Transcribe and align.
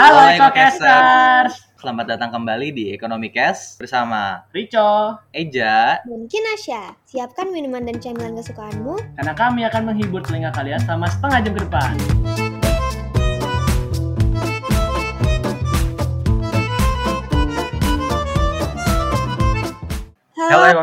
Halo 0.00 0.32
Ekokasters, 0.32 1.76
Selamat 1.76 2.16
datang 2.16 2.32
kembali 2.32 2.72
di 2.72 2.88
Ekonomi 2.96 3.28
Cash 3.28 3.76
bersama 3.76 4.48
Rico, 4.48 5.20
Eja. 5.28 6.00
Dan 6.08 6.24
Kinasya, 6.24 6.96
siapkan 7.04 7.52
minuman 7.52 7.84
dan 7.84 8.00
camilan 8.00 8.32
kesukaanmu. 8.32 8.96
karena 8.96 9.36
kami 9.36 9.60
akan 9.68 9.92
menghibur 9.92 10.24
telinga 10.24 10.56
kalian 10.56 10.80
selama 10.88 11.04
setengah 11.04 11.38
jam 11.44 11.52
ke 11.52 11.60
depan. 11.68 11.92
Halo. 20.48 20.80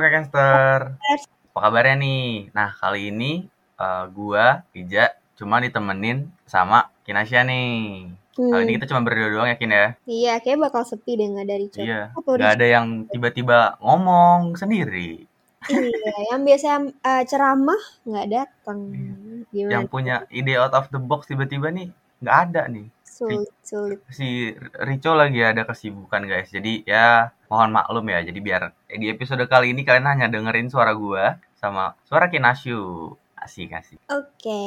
Yes. 1.09 1.25
Apa 1.57 1.59
kabarnya 1.65 1.97
nih? 1.97 2.53
Nah, 2.53 2.69
kali 2.69 3.09
ini 3.09 3.49
eh, 3.81 4.03
gua, 4.13 4.61
Eja, 4.77 5.17
cuma 5.33 5.57
ditemenin 5.57 6.29
sama 6.45 6.93
Kinasya 7.01 7.41
nih. 7.49 8.13
Kali 8.37 8.61
ini 8.63 8.71
Hmm, 8.71 8.75
kita 8.77 8.85
cuma 8.93 9.01
berdua 9.01 9.33
doang 9.33 9.49
ya, 9.49 9.57
Kin 9.57 9.73
ya? 9.73 9.87
iya, 10.05 10.33
kayak 10.37 10.69
bakal 10.69 10.85
sepi 10.85 11.17
deh 11.17 11.25
nggak 11.25 11.47
dari 11.49 11.65
chat. 11.73 11.83
Iya. 11.89 12.01
Gak 12.13 12.53
ada 12.61 12.65
yang 12.69 13.09
tiba-tiba 13.09 13.81
ngomong 13.81 14.53
sendiri. 14.53 15.25
Iya, 15.65 16.13
yang 16.31 16.41
biasa 16.45 16.67
eh, 17.01 17.23
ceramah 17.25 17.81
nggak 18.05 18.27
datang. 18.29 18.79
Gimana? 19.49 19.73
Yang 19.73 19.85
punya 19.89 20.15
ide 20.29 20.53
out 20.55 20.77
of 20.77 20.85
the 20.93 21.01
box 21.01 21.25
tiba-tiba 21.25 21.73
nih 21.73 21.89
nggak 22.21 22.37
ada 22.49 22.61
nih. 22.69 22.87
Sulit, 23.01 23.49
sulit. 23.65 23.97
si 24.13 24.53
Rico 24.85 25.17
lagi 25.17 25.41
ada 25.41 25.65
kesibukan 25.65 26.21
guys. 26.29 26.53
Jadi 26.53 26.85
ya 26.85 27.33
mohon 27.49 27.73
maklum 27.73 28.05
ya. 28.13 28.21
Jadi 28.21 28.37
biar 28.37 28.69
di 28.85 29.09
episode 29.09 29.41
kali 29.49 29.73
ini 29.73 29.81
kalian 29.81 30.05
hanya 30.05 30.27
dengerin 30.29 30.69
suara 30.69 30.93
gua 30.93 31.41
sama 31.57 31.97
suara 32.05 32.29
Kinasyu. 32.29 33.17
Asik 33.47 33.71
asik. 33.71 33.99
Oke. 34.11 34.59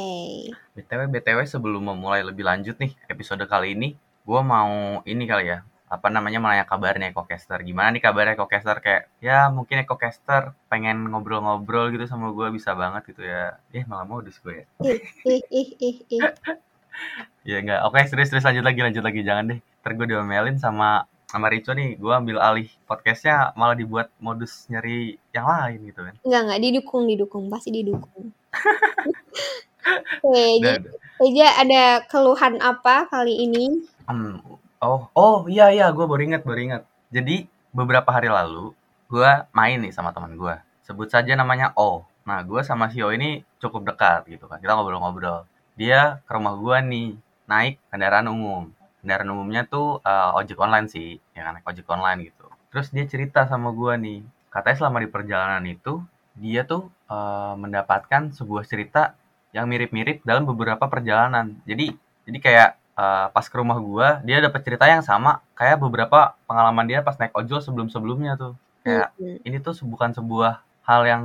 BTW 0.73 1.13
BTW 1.13 1.45
sebelum 1.45 1.85
memulai 1.85 2.25
lebih 2.25 2.49
lanjut 2.49 2.81
nih 2.81 2.97
episode 3.13 3.45
kali 3.45 3.77
ini, 3.77 3.93
gua 4.25 4.41
mau 4.41 5.05
ini 5.05 5.29
kali 5.29 5.53
ya. 5.53 5.61
Apa 5.93 6.09
namanya 6.09 6.41
menanya 6.41 6.65
kabarnya 6.65 7.13
Ekocaster. 7.13 7.61
Gimana 7.61 7.93
nih 7.93 8.01
kabarnya 8.01 8.41
Ekocaster 8.41 8.81
kayak 8.81 9.13
ya 9.21 9.53
mungkin 9.53 9.85
Ekocaster 9.85 10.57
pengen 10.73 11.13
ngobrol-ngobrol 11.13 11.93
gitu 11.93 12.09
sama 12.09 12.33
gua 12.33 12.49
bisa 12.49 12.73
banget 12.73 13.13
gitu 13.13 13.21
ya. 13.21 13.61
Eh 13.69 13.85
malah 13.85 14.09
modus 14.09 14.41
gue 14.41 14.65
ya. 14.65 14.67
Ih, 14.81 15.05
ih, 15.29 15.43
ih, 15.53 15.69
ih, 15.77 15.97
ih. 16.17 16.23
Ya 17.49 17.61
enggak. 17.61 17.81
Oke, 17.89 18.05
serius-serius 18.05 18.45
lanjut 18.45 18.65
lagi, 18.65 18.81
lanjut 18.85 19.05
lagi. 19.05 19.21
Jangan 19.25 19.45
deh. 19.49 19.59
Ntar 19.81 19.93
gue 19.97 20.07
diomelin 20.09 20.57
sama 20.61 21.09
sama 21.31 21.47
Rico 21.47 21.71
nih. 21.71 21.95
Gue 21.95 22.11
ambil 22.11 22.43
alih 22.43 22.67
podcastnya 22.91 23.55
malah 23.55 23.79
dibuat 23.79 24.11
modus 24.19 24.67
nyari 24.67 25.15
yang 25.31 25.47
lain 25.47 25.79
gitu 25.87 26.01
kan. 26.03 26.15
Nggak, 26.27 26.43
nggak 26.51 26.61
didukung, 26.67 27.03
didukung, 27.07 27.45
pasti 27.47 27.71
didukung. 27.71 28.35
Oke, 30.27 30.61
jadi 30.61 30.91
Eja 31.21 31.49
ada 31.61 32.01
keluhan 32.09 32.59
apa 32.65 33.05
kali 33.07 33.45
ini? 33.45 33.85
Hmm, 34.09 34.41
oh, 34.81 35.13
oh 35.13 35.45
iya 35.47 35.69
iya, 35.69 35.87
gue 35.93 36.05
baru 36.09 36.25
inget, 36.25 36.43
baru 36.43 36.61
inget. 36.61 36.83
Jadi 37.13 37.45
beberapa 37.71 38.09
hari 38.09 38.33
lalu 38.33 38.73
gue 39.07 39.31
main 39.55 39.79
nih 39.79 39.93
sama 39.93 40.17
teman 40.17 40.35
gue. 40.35 40.57
Sebut 40.83 41.13
saja 41.13 41.37
namanya 41.37 41.77
O. 41.77 42.09
Nah, 42.25 42.41
gue 42.41 42.65
sama 42.65 42.89
si 42.89 43.05
O 43.05 43.13
ini 43.13 43.45
cukup 43.61 43.93
dekat 43.93 44.33
gitu 44.33 44.49
kan. 44.49 44.65
Kita 44.65 44.75
ngobrol-ngobrol. 44.75 45.45
Dia 45.77 46.25
ke 46.25 46.33
rumah 46.33 46.57
gue 46.57 46.77
nih, 46.89 47.09
naik 47.45 47.77
kendaraan 47.93 48.33
umum. 48.33 48.73
Kendaraan 49.01 49.31
umumnya 49.35 49.63
tuh 49.69 50.01
eh, 50.05 50.31
ojek 50.39 50.59
online 50.61 50.87
sih, 50.93 51.17
ya 51.37 51.43
kan, 51.49 51.57
ojek 51.65 51.87
online 51.89 52.31
gitu. 52.31 52.47
Terus 52.71 52.89
dia 52.95 53.05
cerita 53.09 53.41
sama 53.51 53.73
gue 53.75 53.93
nih, 53.99 54.21
katanya 54.53 54.77
selama 54.87 54.99
di 55.05 55.09
perjalanan 55.11 55.65
itu 55.67 56.03
dia 56.37 56.63
tuh 56.69 56.89
eh, 57.11 57.55
mendapatkan 57.59 58.33
sebuah 58.37 58.65
cerita 58.69 59.17
yang 59.57 59.67
mirip-mirip 59.67 60.23
dalam 60.23 60.47
beberapa 60.47 60.87
perjalanan. 60.87 61.59
Jadi 61.67 61.95
jadi 62.29 62.39
kayak 62.39 62.71
eh, 63.01 63.27
pas 63.35 63.47
ke 63.47 63.57
rumah 63.59 63.79
gua 63.83 64.09
dia 64.27 64.39
dapat 64.43 64.61
cerita 64.63 64.87
yang 64.87 65.03
sama 65.03 65.43
kayak 65.59 65.81
beberapa 65.83 66.37
pengalaman 66.47 66.87
dia 66.87 67.01
pas 67.03 67.17
naik 67.19 67.35
ojol 67.35 67.61
sebelum-sebelumnya 67.63 68.37
tuh. 68.39 68.55
Kayak 68.85 69.09
Hmm, 69.21 69.37
ini 69.45 69.57
tuh 69.61 69.75
bukan 69.85 70.11
sebuah 70.17 70.63
hal 70.89 71.03
yang 71.09 71.23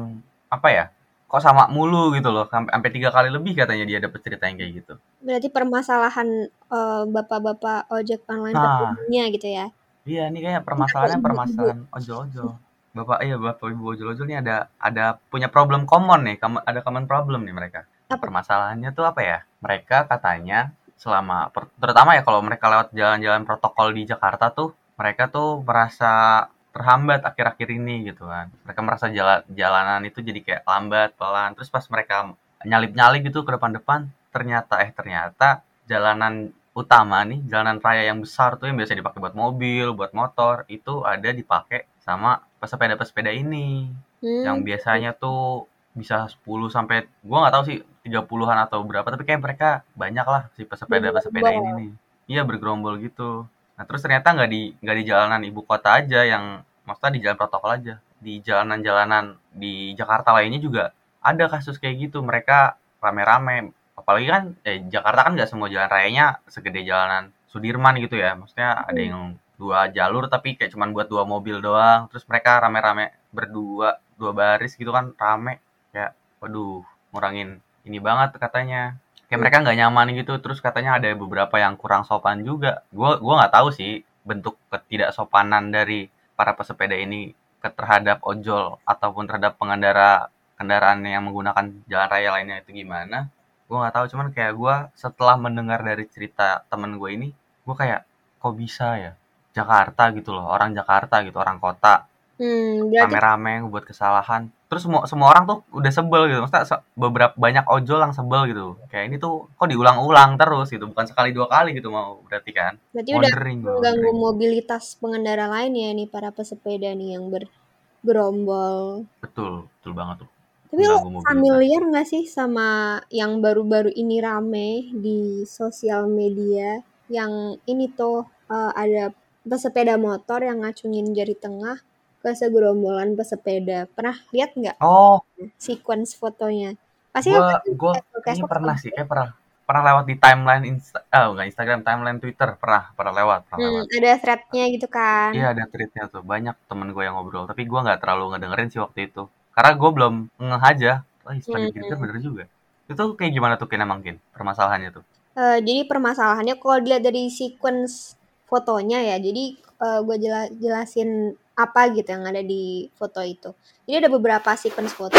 apa 0.52 0.68
ya? 0.72 0.86
Kok 1.26 1.42
sama 1.42 1.68
mulu 1.68 2.14
gitu 2.14 2.30
loh. 2.30 2.46
Sampai 2.48 2.72
sampai 2.72 2.90
tiga 2.94 3.10
kali 3.10 3.34
lebih 3.34 3.58
katanya 3.58 3.86
dia 3.86 4.00
dapat 4.00 4.20
cerita 4.22 4.46
yang 4.46 4.58
kayak 4.62 4.72
gitu. 4.84 4.94
Berarti 5.26 5.48
permasalahan 5.50 6.28
eh, 6.50 7.04
bapak-bapak 7.10 7.90
ojek 7.90 8.24
online 8.30 8.56
Nah. 8.56 8.94
gitu 9.34 9.48
ya? 9.50 9.68
Iya, 10.06 10.30
ini 10.30 10.40
kayak 10.46 10.62
permasalahannya 10.62 11.18
ibu-ibu. 11.18 11.28
permasalahan 11.28 11.80
ojol-ojol. 11.90 12.50
Bapak 12.96 13.18
iya 13.26 13.36
bapak 13.36 13.68
ibu 13.74 13.84
ojol-ojol 13.92 14.26
nih 14.30 14.40
ada 14.40 14.70
ada 14.80 15.18
punya 15.28 15.50
problem 15.52 15.84
common 15.90 16.22
nih, 16.30 16.38
ada 16.40 16.80
common 16.86 17.10
problem 17.10 17.44
nih 17.44 17.52
mereka. 17.58 17.90
Apa? 18.08 18.22
Permasalahannya 18.22 18.94
tuh 18.94 19.10
apa 19.10 19.22
ya? 19.26 19.38
Mereka 19.66 20.06
katanya 20.06 20.72
selama 20.96 21.52
terutama 21.82 22.16
ya 22.16 22.24
kalau 22.24 22.40
mereka 22.40 22.72
lewat 22.72 22.96
jalan-jalan 22.96 23.44
protokol 23.44 23.92
di 23.92 24.08
Jakarta 24.08 24.48
tuh 24.54 24.72
mereka 24.96 25.28
tuh 25.28 25.60
merasa 25.60 26.48
terhambat 26.76 27.24
akhir-akhir 27.24 27.68
ini 27.80 27.96
gitu 28.12 28.28
kan. 28.28 28.52
Mereka 28.68 28.82
merasa 28.84 29.06
jalan 29.18 29.42
jalanan 29.56 30.02
itu 30.04 30.20
jadi 30.20 30.40
kayak 30.46 30.62
lambat, 30.68 31.10
pelan. 31.20 31.56
Terus 31.56 31.70
pas 31.72 31.86
mereka 31.88 32.36
nyalip-nyalip 32.68 33.22
gitu 33.32 33.40
ke 33.48 33.52
depan-depan, 33.56 34.12
ternyata 34.34 34.74
eh 34.84 34.92
ternyata 34.92 35.64
jalanan 35.88 36.52
utama 36.76 37.24
nih, 37.24 37.40
jalanan 37.48 37.80
raya 37.80 38.12
yang 38.12 38.20
besar 38.20 38.60
tuh 38.60 38.68
yang 38.68 38.76
biasa 38.76 39.00
dipakai 39.00 39.20
buat 39.24 39.36
mobil, 39.38 39.96
buat 39.96 40.12
motor, 40.12 40.68
itu 40.68 41.08
ada 41.08 41.30
dipakai 41.32 41.88
sama 42.04 42.44
pesepeda-pesepeda 42.60 43.32
ini 43.32 43.88
Hmm, 44.24 44.42
yang 44.48 44.58
biasanya 44.66 45.12
tuh 45.14 45.70
bisa 45.96 46.28
10 46.28 46.68
sampai 46.68 47.08
gua 47.24 47.46
nggak 47.46 47.54
tahu 47.56 47.64
sih 47.70 47.78
30-an 48.04 48.58
atau 48.66 48.80
berapa 48.84 49.08
tapi 49.08 49.24
kayak 49.28 49.42
mereka 49.46 49.70
banyak 49.96 50.26
lah 50.28 50.44
si 50.56 50.66
pesepeda-pesepeda 50.66 51.52
ini 51.56 51.70
nih. 51.80 51.90
Iya 52.32 52.42
bergerombol 52.48 52.98
gitu. 53.06 53.46
Nah, 53.76 53.84
terus 53.88 54.02
ternyata 54.04 54.32
nggak 54.36 54.50
di 54.50 54.62
nggak 54.80 54.98
di 55.00 55.04
jalanan 55.04 55.42
ibu 55.44 55.62
kota 55.68 56.00
aja 56.00 56.24
yang 56.24 56.64
maksudnya 56.88 57.14
di 57.18 57.22
jalan 57.24 57.38
protokol 57.40 57.72
aja. 57.76 57.94
Di 58.20 58.40
jalanan-jalanan 58.42 59.26
di 59.52 59.92
Jakarta 60.00 60.32
lainnya 60.36 60.60
juga 60.64 60.84
ada 61.22 61.46
kasus 61.52 61.76
kayak 61.82 61.96
gitu. 62.10 62.24
Mereka 62.24 62.80
rame-rame. 63.04 63.72
Apalagi 64.00 64.28
kan 64.32 64.44
eh, 64.68 64.80
Jakarta 64.88 65.28
kan 65.28 65.32
nggak 65.36 65.50
semua 65.52 65.68
jalan 65.72 65.90
rayanya 65.92 66.40
segede 66.48 66.84
jalanan 66.88 67.32
Sudirman 67.52 67.96
gitu 68.00 68.16
ya. 68.20 68.36
Maksudnya 68.40 68.84
ada 68.88 68.96
Hmm. 69.02 69.10
yang 69.12 69.24
dua 69.56 69.88
jalur 69.88 70.28
tapi 70.28 70.56
kayak 70.60 70.72
cuman 70.76 70.92
buat 70.96 71.08
dua 71.12 71.24
mobil 71.28 71.60
doang. 71.64 72.08
Terus 72.12 72.24
mereka 72.28 72.60
rame-rame 72.64 73.12
berdua, 73.32 74.00
dua 74.20 74.32
baris 74.36 74.76
gitu 74.80 74.92
kan 74.96 75.12
rame. 75.20 75.60
Kayak 75.92 76.16
waduh, 76.44 76.84
ngurangin 77.12 77.60
ini 77.88 78.00
banget 78.00 78.36
katanya. 78.40 78.96
Kayak 79.28 79.40
mereka 79.42 79.58
nggak 79.66 79.78
nyaman 79.82 80.08
gitu. 80.18 80.34
Terus 80.44 80.60
katanya 80.62 80.98
ada 81.02 81.10
beberapa 81.18 81.56
yang 81.58 81.76
kurang 81.78 82.04
sopan 82.06 82.42
juga. 82.46 82.86
Gua 82.94 83.18
gua 83.18 83.46
nggak 83.46 83.54
tahu 83.54 83.68
sih 83.74 84.06
bentuk 84.26 84.58
ketidaksopanan 84.74 85.70
dari 85.70 86.10
para 86.36 86.58
pesepeda 86.58 86.98
ini 86.98 87.34
terhadap 87.62 88.22
ojol 88.22 88.78
ataupun 88.86 89.26
terhadap 89.26 89.58
pengendara 89.58 90.30
kendaraan 90.56 91.02
yang 91.04 91.26
menggunakan 91.26 91.66
jalan 91.90 92.10
raya 92.10 92.30
lainnya 92.36 92.62
itu 92.62 92.86
gimana. 92.86 93.30
Gue 93.66 93.78
nggak 93.82 93.96
tahu 93.98 94.06
cuman 94.14 94.28
kayak 94.30 94.54
gue 94.54 94.76
setelah 94.94 95.36
mendengar 95.42 95.82
dari 95.82 96.06
cerita 96.06 96.62
temen 96.70 97.02
gue 97.02 97.10
ini, 97.10 97.30
gue 97.66 97.76
kayak 97.76 98.06
kok 98.38 98.54
bisa 98.54 98.88
ya 99.02 99.12
Jakarta 99.58 100.14
gitu 100.14 100.38
loh, 100.38 100.46
orang 100.46 100.78
Jakarta 100.78 101.26
gitu, 101.26 101.42
orang 101.42 101.58
kota 101.58 102.06
hmm, 102.40 102.92
berarti 102.92 103.18
rame-rame 103.18 103.54
buat 103.72 103.84
kesalahan. 103.86 104.42
Terus 104.70 104.82
semua 104.86 105.02
semua 105.06 105.28
orang 105.32 105.44
tuh 105.50 105.58
udah 105.78 105.92
sebel 105.94 106.22
gitu. 106.32 106.40
Maksudnya 106.44 106.66
se- 106.68 106.84
beberapa 106.98 107.34
banyak 107.38 107.66
ojol 107.70 108.00
yang 108.02 108.14
sebel 108.16 108.42
gitu. 108.52 108.66
Kayak 108.92 109.06
ini 109.12 109.16
tuh 109.22 109.48
kok 109.58 109.68
diulang-ulang 109.72 110.36
terus 110.40 110.68
gitu, 110.74 110.86
bukan 110.92 111.06
sekali 111.10 111.30
dua 111.36 111.48
kali 111.48 111.76
gitu 111.78 111.90
mau 111.94 112.20
berarti 112.28 112.52
kan. 112.56 112.74
berarti 112.94 113.12
udah 113.12 113.32
Wondering 113.32 113.58
gue. 113.62 113.70
mengganggu 113.72 114.12
mobilitas 114.16 114.84
pengendara 115.00 115.46
lain 115.52 115.72
ya 115.76 115.90
nih 115.96 116.08
para 116.10 116.30
pesepeda 116.32 116.90
nih 116.96 117.10
yang 117.20 117.26
bergerombol. 117.32 119.06
Betul, 119.24 119.68
betul 119.80 119.94
banget 119.94 120.16
tuh. 120.26 120.30
Tapi 120.72 120.84
lo 120.92 120.98
familiar 121.24 121.82
nggak 121.88 122.08
sih 122.10 122.24
sama 122.28 123.00
yang 123.08 123.40
baru-baru 123.40 123.92
ini 123.96 124.18
rame 124.20 124.70
di 124.92 125.20
sosial 125.48 126.10
media 126.10 126.84
yang 127.08 127.56
ini 127.72 127.86
tuh 127.96 128.26
eh, 128.50 128.72
ada 128.84 129.14
pesepeda 129.46 129.96
motor 129.96 130.42
yang 130.42 130.66
ngacungin 130.66 131.14
jari 131.14 131.36
tengah 131.38 131.78
ke 132.26 132.32
segerombolan 132.34 133.14
pesepeda. 133.20 133.86
Pernah 133.96 134.18
lihat 134.34 134.52
nggak 134.58 134.78
Oh, 134.82 135.22
sequence 135.62 136.12
fotonya? 136.18 136.74
Pasti 137.14 137.30
gua 137.30 137.62
gua 137.82 137.94
Facebook 138.02 138.26
kayaknya 138.26 138.46
pernah 138.54 138.76
sih, 138.82 138.90
gitu. 138.90 138.98
kayak 138.98 139.10
pernah 139.12 139.30
pernah 139.68 139.82
lewat 139.90 140.06
di 140.10 140.16
timeline 140.24 140.64
Insta, 140.72 141.00
ah 141.14 141.26
enggak 141.32 141.48
Instagram, 141.54 141.80
timeline 141.88 142.20
Twitter 142.24 142.50
pernah 142.62 142.84
pernah 142.98 143.14
lewat, 143.20 143.40
pernah 143.46 143.60
Hmm, 143.62 143.66
lewat. 143.70 143.86
ada 143.98 144.12
threadnya 144.22 144.64
gitu 144.76 144.88
kan. 144.98 145.32
Iya 145.38 145.46
ada 145.54 145.64
tweetnya 145.72 146.04
tuh, 146.14 146.22
banyak 146.32 146.56
temen 146.70 146.88
gue 146.96 147.04
yang 147.08 147.16
ngobrol, 147.18 147.46
tapi 147.52 147.62
gua 147.70 147.80
nggak 147.86 148.00
terlalu 148.02 148.24
ngedengerin 148.34 148.70
sih 148.74 148.82
waktu 148.86 149.00
itu, 149.10 149.22
karena 149.56 149.72
gue 149.82 149.90
belum 149.98 150.14
ngeh 150.42 150.64
aja. 150.72 150.92
Oh, 151.26 151.34
setelah 151.34 151.62
Hmm. 151.62 151.70
dipikir 151.74 151.96
bener 152.02 152.18
juga. 152.28 152.44
Itu 152.92 153.04
kayak 153.18 153.32
gimana 153.38 153.54
tuh 153.62 153.68
Kin 153.70 153.82
emang 153.82 154.00
Kin, 154.06 154.18
permasalahannya 154.36 154.90
tuh? 154.98 155.04
Eh, 155.36 155.60
jadi 155.68 155.82
permasalahannya 155.92 156.56
kalau 156.62 156.78
dilihat 156.84 157.04
dari 157.08 157.24
sequence 157.40 158.16
fotonya 158.50 159.00
ya, 159.10 159.16
jadi 159.28 159.44
eh, 159.86 160.00
gue 160.08 160.16
jela- 160.24 160.52
jelasin 160.64 161.10
apa 161.56 161.82
gitu 161.96 162.08
yang 162.12 162.26
ada 162.28 162.42
di 162.44 162.88
foto 163.00 163.20
itu. 163.24 163.52
Jadi 163.88 163.96
ada 164.06 164.10
beberapa 164.12 164.52
sequence 164.56 164.94
foto. 164.94 165.18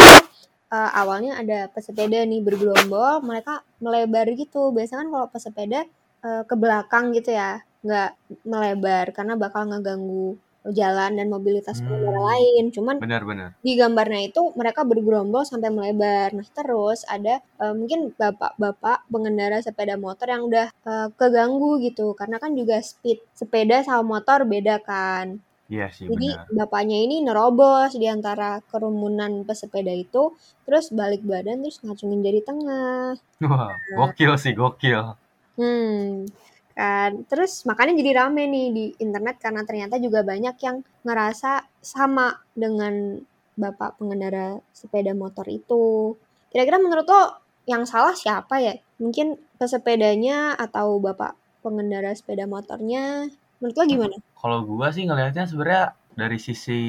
Eh, 0.66 0.90
awalnya 0.98 1.38
ada 1.38 1.58
pesepeda 1.70 2.26
nih 2.26 2.42
bergerombol, 2.42 3.22
mereka 3.22 3.62
melebar 3.78 4.26
gitu. 4.34 4.74
Biasanya 4.74 5.06
kan 5.06 5.08
kalau 5.14 5.26
pesepeda 5.30 5.80
eh, 6.26 6.42
ke 6.48 6.54
belakang 6.58 7.14
gitu 7.16 7.32
ya. 7.34 7.62
nggak 7.86 8.10
melebar 8.42 9.14
karena 9.14 9.38
bakal 9.38 9.62
ngeganggu 9.70 10.34
jalan 10.74 11.14
dan 11.14 11.30
mobilitas 11.30 11.78
pengendara 11.78 12.18
Hmm. 12.18 12.26
lain. 12.34 12.64
Cuman 12.74 12.96
Benar-benar. 12.98 13.54
di 13.62 13.78
gambarnya 13.78 14.26
itu 14.26 14.50
mereka 14.58 14.82
bergerombol 14.82 15.46
sampai 15.46 15.70
melebar. 15.70 16.34
Nah, 16.34 16.42
terus 16.50 17.06
ada 17.06 17.38
eh, 17.38 17.74
mungkin 17.78 18.10
bapak-bapak 18.18 19.06
pengendara 19.06 19.62
sepeda 19.62 19.94
motor 19.94 20.26
yang 20.26 20.42
udah 20.50 20.66
eh, 20.74 21.08
keganggu 21.14 21.78
gitu 21.86 22.10
karena 22.18 22.42
kan 22.42 22.58
juga 22.58 22.82
speed 22.82 23.22
sepeda 23.30 23.86
sama 23.86 24.02
motor 24.18 24.42
beda 24.42 24.82
kan. 24.82 25.38
Iya 25.66 25.90
sih 25.90 26.06
Jadi 26.06 26.30
benar. 26.30 26.46
bapaknya 26.54 26.98
ini 27.02 27.26
nerobos 27.26 27.98
di 27.98 28.06
antara 28.06 28.62
kerumunan 28.70 29.42
pesepeda 29.42 29.90
itu, 29.90 30.30
terus 30.62 30.94
balik 30.94 31.26
badan 31.26 31.66
terus 31.66 31.82
ngacungin 31.82 32.22
jari 32.22 32.38
tengah. 32.46 33.18
Wah, 33.42 33.74
gokil 33.98 34.32
sih, 34.38 34.54
gokil. 34.54 35.18
Hmm, 35.58 36.30
kan. 36.78 37.26
Terus 37.26 37.66
makanya 37.66 37.98
jadi 37.98 38.10
rame 38.22 38.46
nih 38.46 38.66
di 38.70 38.84
internet 39.02 39.42
karena 39.42 39.66
ternyata 39.66 39.98
juga 39.98 40.22
banyak 40.22 40.54
yang 40.62 40.86
ngerasa 41.02 41.66
sama 41.82 42.30
dengan 42.54 43.18
bapak 43.58 43.98
pengendara 43.98 44.62
sepeda 44.70 45.18
motor 45.18 45.50
itu. 45.50 46.14
Kira-kira 46.52 46.78
menurut 46.78 47.08
lo 47.10 47.22
yang 47.66 47.82
salah 47.82 48.14
siapa 48.14 48.62
ya? 48.62 48.78
Mungkin 49.02 49.58
pesepedanya 49.58 50.54
atau 50.54 51.02
bapak 51.02 51.34
pengendara 51.66 52.14
sepeda 52.14 52.46
motornya? 52.46 53.26
Menurut 53.58 53.74
lo 53.74 53.84
gimana? 53.88 54.16
Kalau 54.46 54.62
gua 54.62 54.94
sih 54.94 55.02
ngelihatnya 55.10 55.44
sebenarnya 55.50 55.84
dari 56.14 56.38
sisi 56.38 56.80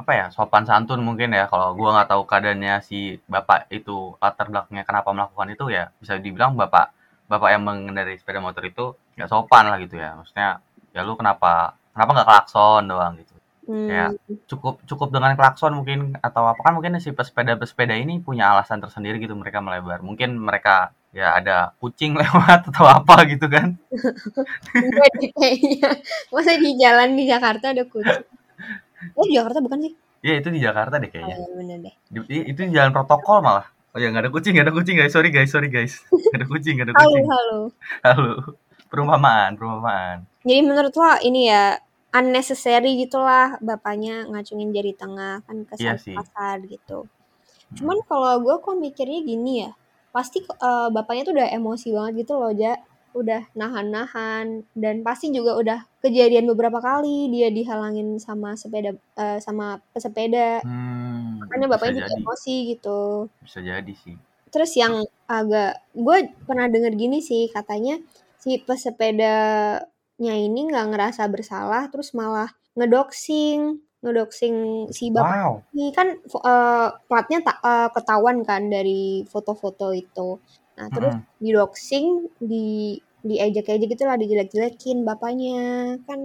apa 0.00 0.12
ya 0.16 0.26
sopan 0.32 0.64
santun 0.64 1.04
mungkin 1.04 1.36
ya. 1.36 1.44
Kalau 1.52 1.76
gua 1.76 2.00
nggak 2.00 2.08
tahu 2.16 2.22
keadaannya 2.24 2.80
si 2.80 3.20
bapak 3.28 3.68
itu 3.68 4.16
latar 4.24 4.48
belakangnya 4.48 4.88
kenapa 4.88 5.12
melakukan 5.12 5.52
itu 5.52 5.64
ya 5.68 5.92
bisa 6.00 6.16
dibilang 6.16 6.56
bapak 6.56 6.96
bapak 7.28 7.48
yang 7.52 7.62
mengendarai 7.68 8.16
sepeda 8.16 8.40
motor 8.40 8.64
itu 8.64 8.96
nggak 9.20 9.28
sopan 9.28 9.68
lah 9.68 9.76
gitu 9.84 10.00
ya. 10.00 10.16
Maksudnya 10.16 10.64
ya 10.96 11.00
lu 11.04 11.12
kenapa 11.20 11.76
kenapa 11.92 12.10
nggak 12.16 12.28
klakson 12.32 12.82
doang? 12.88 13.12
gitu. 13.20 13.34
Hmm, 13.68 13.88
Kayak 13.88 14.10
cukup 14.48 14.74
cukup 14.88 15.08
dengan 15.12 15.32
klakson 15.36 15.72
mungkin 15.76 16.16
atau 16.24 16.48
apa 16.48 16.60
kan 16.64 16.72
mungkin 16.76 16.96
si 17.04 17.12
pesepeda 17.12 17.60
pesepeda 17.60 17.92
ini 17.96 18.20
punya 18.20 18.48
alasan 18.52 18.80
tersendiri 18.80 19.20
gitu 19.20 19.36
mereka 19.36 19.60
melebar. 19.60 20.00
Mungkin 20.00 20.40
mereka 20.40 20.96
ya 21.14 21.38
ada 21.38 21.72
kucing 21.78 22.18
lewat 22.18 22.66
atau 22.74 22.84
apa 22.84 23.22
gitu 23.30 23.46
kan 23.46 23.78
enggak 24.74 25.10
kayaknya. 25.32 25.88
Masa 26.28 26.58
di 26.58 26.74
jalan 26.74 27.14
di 27.14 27.24
Jakarta 27.24 27.70
ada 27.70 27.86
kucing? 27.86 28.26
Oh, 29.14 29.24
di 29.28 29.36
Jakarta 29.36 29.60
bukan 29.60 29.84
sih? 29.84 29.92
ya 30.24 30.40
itu 30.40 30.48
di 30.48 30.56
Jakarta 30.58 30.96
deh 30.96 31.06
Oh, 31.06 31.12
kayaknya 31.12 31.36
iya 31.36 31.48
bener 31.52 31.78
deh. 31.84 31.94
Di- 32.08 32.46
itu 32.48 32.60
di 32.64 32.72
jalan 32.72 32.90
protokol 32.90 33.38
malah 33.38 33.68
oh 33.92 34.00
ya 34.00 34.08
nggak 34.08 34.24
ada 34.24 34.32
kucing 34.32 34.56
nggak 34.56 34.66
ada 34.66 34.74
kucing 34.74 34.96
guys 34.96 35.12
sorry 35.12 35.28
guys 35.28 35.52
sorry 35.52 35.68
guys 35.68 36.00
nggak 36.32 36.40
ada 36.40 36.48
kucing 36.48 36.74
nggak 36.74 36.88
ada 36.88 36.94
Halo, 36.96 37.04
kucing 37.06 37.26
halo. 37.28 37.58
halo 38.00 38.30
perumpamaan 38.88 39.50
perumpamaan 39.54 40.16
Jadi 40.40 40.60
menurut 40.60 40.94
lo 40.96 41.20
ini 41.20 41.52
ya 41.52 41.76
unnecessary 42.10 42.96
gitulah 42.96 43.60
bapaknya 43.60 44.24
ngacungin 44.24 44.72
jari 44.72 44.96
tengah 44.96 45.44
kan 45.44 45.56
Iya 45.76 45.94
kesan 45.94 45.96
sih. 46.00 46.16
kasar 46.16 46.56
gitu. 46.64 47.04
Cuman 47.76 48.00
kalau 48.08 48.40
gue 48.40 48.56
kok 48.56 48.76
mikirnya 48.78 49.20
gini 49.20 49.52
ya, 49.66 49.70
pasti 50.14 50.38
eh, 50.46 50.88
bapaknya 50.96 51.22
tuh 51.28 51.34
udah 51.36 51.48
emosi 51.58 51.88
banget 51.96 52.12
gitu 52.26 52.32
loh, 52.40 52.52
Ja. 52.54 52.74
Udah 53.14 53.46
nahan-nahan 53.54 54.66
dan 54.74 55.06
pasti 55.06 55.30
juga 55.30 55.54
udah 55.54 55.78
kejadian 56.02 56.50
beberapa 56.50 56.82
kali 56.82 57.30
dia 57.30 57.46
dihalangin 57.54 58.18
sama 58.18 58.58
sepeda 58.58 58.90
eh, 59.18 59.38
sama 59.38 59.78
pesepeda. 59.94 60.66
hmm, 60.66 61.46
Makanya 61.46 61.66
bapaknya 61.70 61.94
juga 62.02 62.08
jadi 62.10 62.18
emosi 62.26 62.54
gitu. 62.74 63.00
bisa 63.44 63.58
jadi 63.62 63.92
sih 63.94 64.14
Terus 64.50 64.72
yang 64.78 64.94
agak 65.26 65.82
gue 65.94 66.16
pernah 66.46 66.66
denger 66.70 66.92
gini 66.94 67.18
sih 67.22 67.50
katanya 67.50 67.98
si 68.38 68.58
pesepedanya 68.62 70.34
ini 70.46 70.60
nggak 70.70 70.86
ngerasa 70.94 71.22
bersalah 71.30 71.86
terus 71.92 72.14
malah 72.14 72.50
ngedoxing 72.78 73.83
ngedoxing 74.04 74.56
si 74.96 75.08
bapak 75.16 75.40
wow 75.40 75.52
ini 75.72 75.88
kan 75.96 76.08
eh, 76.50 76.88
platnya 77.08 77.38
tak 77.46 77.56
eh, 77.64 77.88
ketahuan 77.96 78.38
kan 78.44 78.62
dari 78.68 79.24
foto-foto 79.32 79.86
itu. 79.96 80.28
Nah 80.78 80.88
terus 80.94 81.14
Mm-mm. 81.16 81.40
di 81.42 81.50
doxing 81.56 82.06
di 82.50 82.66
diejek-ejek 83.24 83.88
gitu 83.96 84.04
lah 84.04 84.16
dijelek-jelekin 84.20 84.98
bapaknya 85.08 85.56
kan 86.04 86.20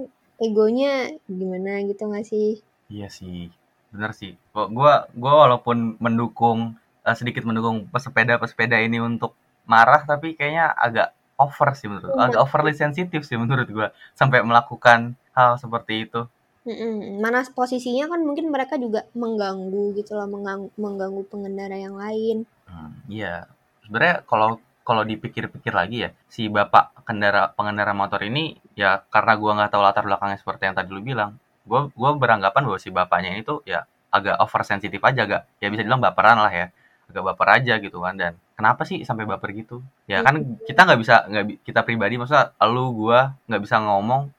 egonya 0.45 1.15
gimana 1.31 1.71
gitu 1.87 2.03
nggak 2.11 2.27
sih? 2.27 2.49
iya 2.91 3.07
sih 3.07 3.47
bener 3.93 4.11
sih 4.19 4.31
gua 4.53 4.65
gua 4.77 4.93
gua 5.15 5.33
walaupun 5.47 5.77
mendukung 6.03 6.59
eh, 7.07 7.15
sedikit 7.15 7.43
mendukung 7.47 7.87
pesepeda 7.93 8.35
pesepeda 8.41 8.77
ini 8.81 8.97
untuk 8.99 9.31
marah 9.63 10.01
tapi 10.03 10.33
kayaknya 10.37 10.73
agak 10.75 11.07
over 11.39 11.69
sih 11.77 11.87
menurut 11.87 12.11
Iya. 12.13 12.23
agak 12.25 12.39
overly 12.43 12.73
sensitif 12.75 13.21
sih 13.23 13.37
menurut 13.39 13.67
gua 13.71 13.87
sampai 14.19 14.43
melakukan 14.43 14.99
hal 15.37 15.55
seperti 15.55 16.09
itu 16.09 16.21
Mm-mm. 16.67 17.23
Mana 17.23 17.47
posisinya 17.55 18.11
kan 18.11 18.19
mungkin 18.19 18.51
mereka 18.51 18.75
juga 18.75 19.07
mengganggu 19.15 19.95
gitu 19.95 20.19
loh, 20.19 20.27
mengganggu, 20.27 20.69
mengganggu 20.75 21.21
pengendara 21.31 21.77
yang 21.79 21.95
lain. 21.95 22.43
Hmm, 22.67 22.99
iya. 23.07 23.47
Sebenarnya 23.85 24.27
kalau 24.27 24.59
kalau 24.83 25.05
dipikir-pikir 25.05 25.71
lagi 25.71 26.03
ya, 26.05 26.09
si 26.27 26.49
bapak 26.49 27.05
kendara 27.05 27.53
pengendara 27.53 27.93
motor 27.93 28.21
ini 28.25 28.57
ya 28.73 29.05
karena 29.07 29.37
gua 29.37 29.51
nggak 29.55 29.71
tahu 29.71 29.81
latar 29.85 30.03
belakangnya 30.05 30.41
seperti 30.41 30.65
yang 30.65 30.75
tadi 30.75 30.89
lu 30.89 31.01
bilang, 31.05 31.37
gua 31.63 31.87
gua 31.93 32.17
beranggapan 32.17 32.65
bahwa 32.65 32.79
si 32.81 32.89
bapaknya 32.89 33.37
ini 33.37 33.41
tuh 33.45 33.61
ya 33.63 33.85
agak 34.09 34.41
oversensitif 34.41 34.99
aja, 35.05 35.25
agak 35.25 35.41
ya 35.61 35.69
bisa 35.69 35.85
dibilang 35.85 36.01
baperan 36.01 36.41
lah 36.41 36.49
ya, 36.49 36.65
agak 37.07 37.23
baper 37.33 37.47
aja 37.61 37.73
gitu 37.77 38.01
kan. 38.01 38.17
Dan 38.17 38.33
kenapa 38.57 38.81
sih 38.83 39.05
sampai 39.05 39.29
baper 39.29 39.53
gitu? 39.53 39.81
Ya 40.09 40.25
kan 40.25 40.57
kita 40.65 40.85
nggak 40.89 40.99
bisa 40.99 41.15
nggak 41.29 41.45
kita 41.63 41.81
pribadi, 41.85 42.17
maksudnya 42.17 42.51
lu 42.67 42.93
gua 42.93 43.37
nggak 43.45 43.61
bisa 43.61 43.77
ngomong 43.79 44.33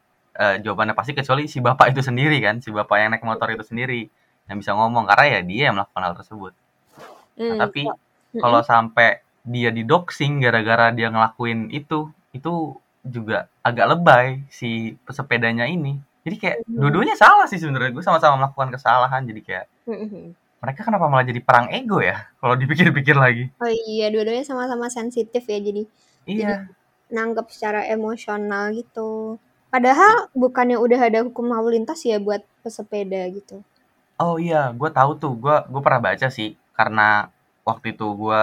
eh, 0.45 0.57
jawabannya 0.65 0.95
pasti 0.99 1.13
kecuali 1.19 1.43
si 1.53 1.59
bapak 1.67 1.87
itu 1.93 2.01
sendiri 2.09 2.39
kan, 2.47 2.57
si 2.65 2.71
bapak 2.79 2.97
yang 3.01 3.11
naik 3.15 3.25
motor 3.31 3.49
itu 3.55 3.65
sendiri 3.71 4.01
yang 4.49 4.57
bisa 4.63 4.73
ngomong 4.79 5.05
karena 5.11 5.25
ya 5.39 5.41
dia 5.51 5.63
yang 5.71 5.75
melakukan 5.79 6.03
hal 6.07 6.15
tersebut. 6.21 6.53
Nah, 7.49 7.57
Hmm, 7.57 7.61
tapi 7.63 7.83
mm-mm. 8.35 8.43
kalau 8.43 8.61
sampai 8.65 9.21
dia 9.45 9.71
didoxing 9.73 10.33
gara-gara 10.45 10.87
dia 10.99 11.09
ngelakuin 11.13 11.73
itu, 11.73 12.11
itu 12.37 12.53
juga 13.05 13.49
agak 13.65 13.87
lebay 13.97 14.27
si 14.53 14.95
pesepedanya 15.07 15.65
ini. 15.69 15.99
Jadi 16.25 16.37
kayak 16.43 16.59
Mhm. 16.69 16.81
dua-duanya 16.81 17.17
salah 17.17 17.47
sih 17.51 17.57
sebenarnya 17.61 17.91
gue 17.97 18.05
sama-sama 18.05 18.35
melakukan 18.47 18.71
kesalahan. 18.77 19.23
Jadi 19.25 19.41
kayak 19.47 19.67
Mm-mm. 19.87 20.35
mereka 20.63 20.81
kenapa 20.89 21.07
malah 21.13 21.27
jadi 21.29 21.41
perang 21.45 21.69
ego 21.73 21.99
ya? 22.05 22.17
Kalau 22.41 22.55
dipikir-pikir 22.61 23.17
lagi. 23.17 23.45
Oh 23.63 23.71
iya, 23.93 24.07
dua-duanya 24.13 24.45
sama-sama 24.51 24.87
sensitif 24.99 25.43
ya, 25.53 25.59
jadi 25.67 25.83
Iya. 26.27 26.69
nanggep 27.17 27.47
secara 27.55 27.81
emosional 27.95 28.65
gitu. 28.81 29.11
Padahal 29.71 30.27
bukannya 30.35 30.77
udah 30.83 31.01
ada 31.01 31.19
hukum 31.23 31.47
lalu 31.47 31.79
lintas 31.79 32.03
ya 32.03 32.19
buat 32.19 32.43
pesepeda 32.67 33.31
gitu. 33.31 33.63
Oh 34.19 34.37
iya, 34.37 34.75
gue 34.75 34.91
tahu 34.91 35.17
tuh. 35.17 35.33
Gue 35.39 35.57
gue 35.71 35.81
pernah 35.81 36.03
baca 36.11 36.27
sih 36.29 36.59
karena 36.75 37.31
waktu 37.63 37.95
itu 37.95 38.07
gue 38.19 38.43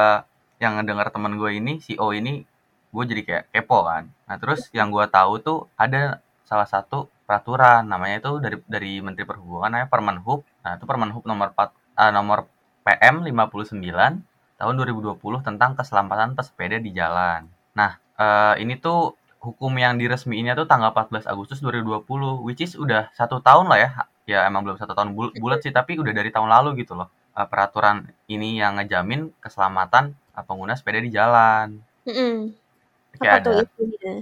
yang 0.63 0.79
ngedengar 0.79 1.11
temen 1.13 1.37
gue 1.37 1.51
ini 1.59 1.83
si 1.83 1.99
O 1.99 2.15
ini 2.15 2.47
gue 2.93 3.03
jadi 3.03 3.21
kayak 3.27 3.45
kepo 3.51 3.83
kan. 3.83 4.07
Nah 4.25 4.35
terus 4.39 4.71
yang 4.71 4.89
gue 4.89 5.05
tahu 5.11 5.43
tuh 5.43 5.59
ada 5.75 6.23
salah 6.47 6.65
satu 6.65 7.11
peraturan 7.27 7.83
namanya 7.83 8.23
itu 8.23 8.31
dari 8.39 8.57
dari 8.65 8.91
Menteri 9.03 9.27
Perhubungan 9.27 9.67
namanya 9.67 9.91
Permenhub. 9.91 10.47
Nah 10.63 10.79
itu 10.79 10.85
Permenhub 10.87 11.23
nomor 11.27 11.51
4 11.51 11.75
eh, 12.07 12.11
nomor 12.15 12.47
PM 12.87 13.15
59 13.27 13.83
tahun 14.57 14.73
2020 14.79 15.19
tentang 15.43 15.75
keselamatan 15.75 16.33
pesepeda 16.33 16.79
di 16.79 16.95
jalan. 16.95 17.51
Nah 17.75 17.99
eh, 18.15 18.53
ini 18.63 18.79
tuh 18.79 19.16
hukum 19.45 19.73
yang 19.77 19.95
diresmiinnya 20.01 20.53
tuh 20.59 20.67
tanggal 20.71 20.89
14 20.93 21.25
Agustus 21.29 21.59
2020 21.63 22.41
which 22.45 22.61
is 22.65 22.73
udah 22.77 23.09
satu 23.17 23.37
tahun 23.43 23.65
lah 23.71 23.77
ya. 23.79 23.89
Ya 24.27 24.39
emang 24.49 24.61
belum 24.67 24.77
satu 24.81 24.91
tahun 24.97 25.15
bul- 25.15 25.33
bulat 25.39 25.59
sih 25.63 25.71
tapi 25.71 25.95
udah 26.01 26.11
dari 26.11 26.29
tahun 26.35 26.49
lalu 26.51 26.83
gitu 26.83 26.93
loh. 26.99 27.07
Eh, 27.37 27.47
peraturan 27.47 28.07
ini 28.27 28.59
yang 28.61 28.75
ngejamin 28.81 29.31
keselamatan 29.43 30.03
eh, 30.35 30.43
pengguna 30.47 30.73
sepeda 30.75 30.99
di 30.99 31.11
jalan. 31.13 31.67
Kayak 33.17 33.35
Apa 33.41 33.45
tuh 33.45 33.51
ada. 33.53 33.63
isinya? 33.65 34.13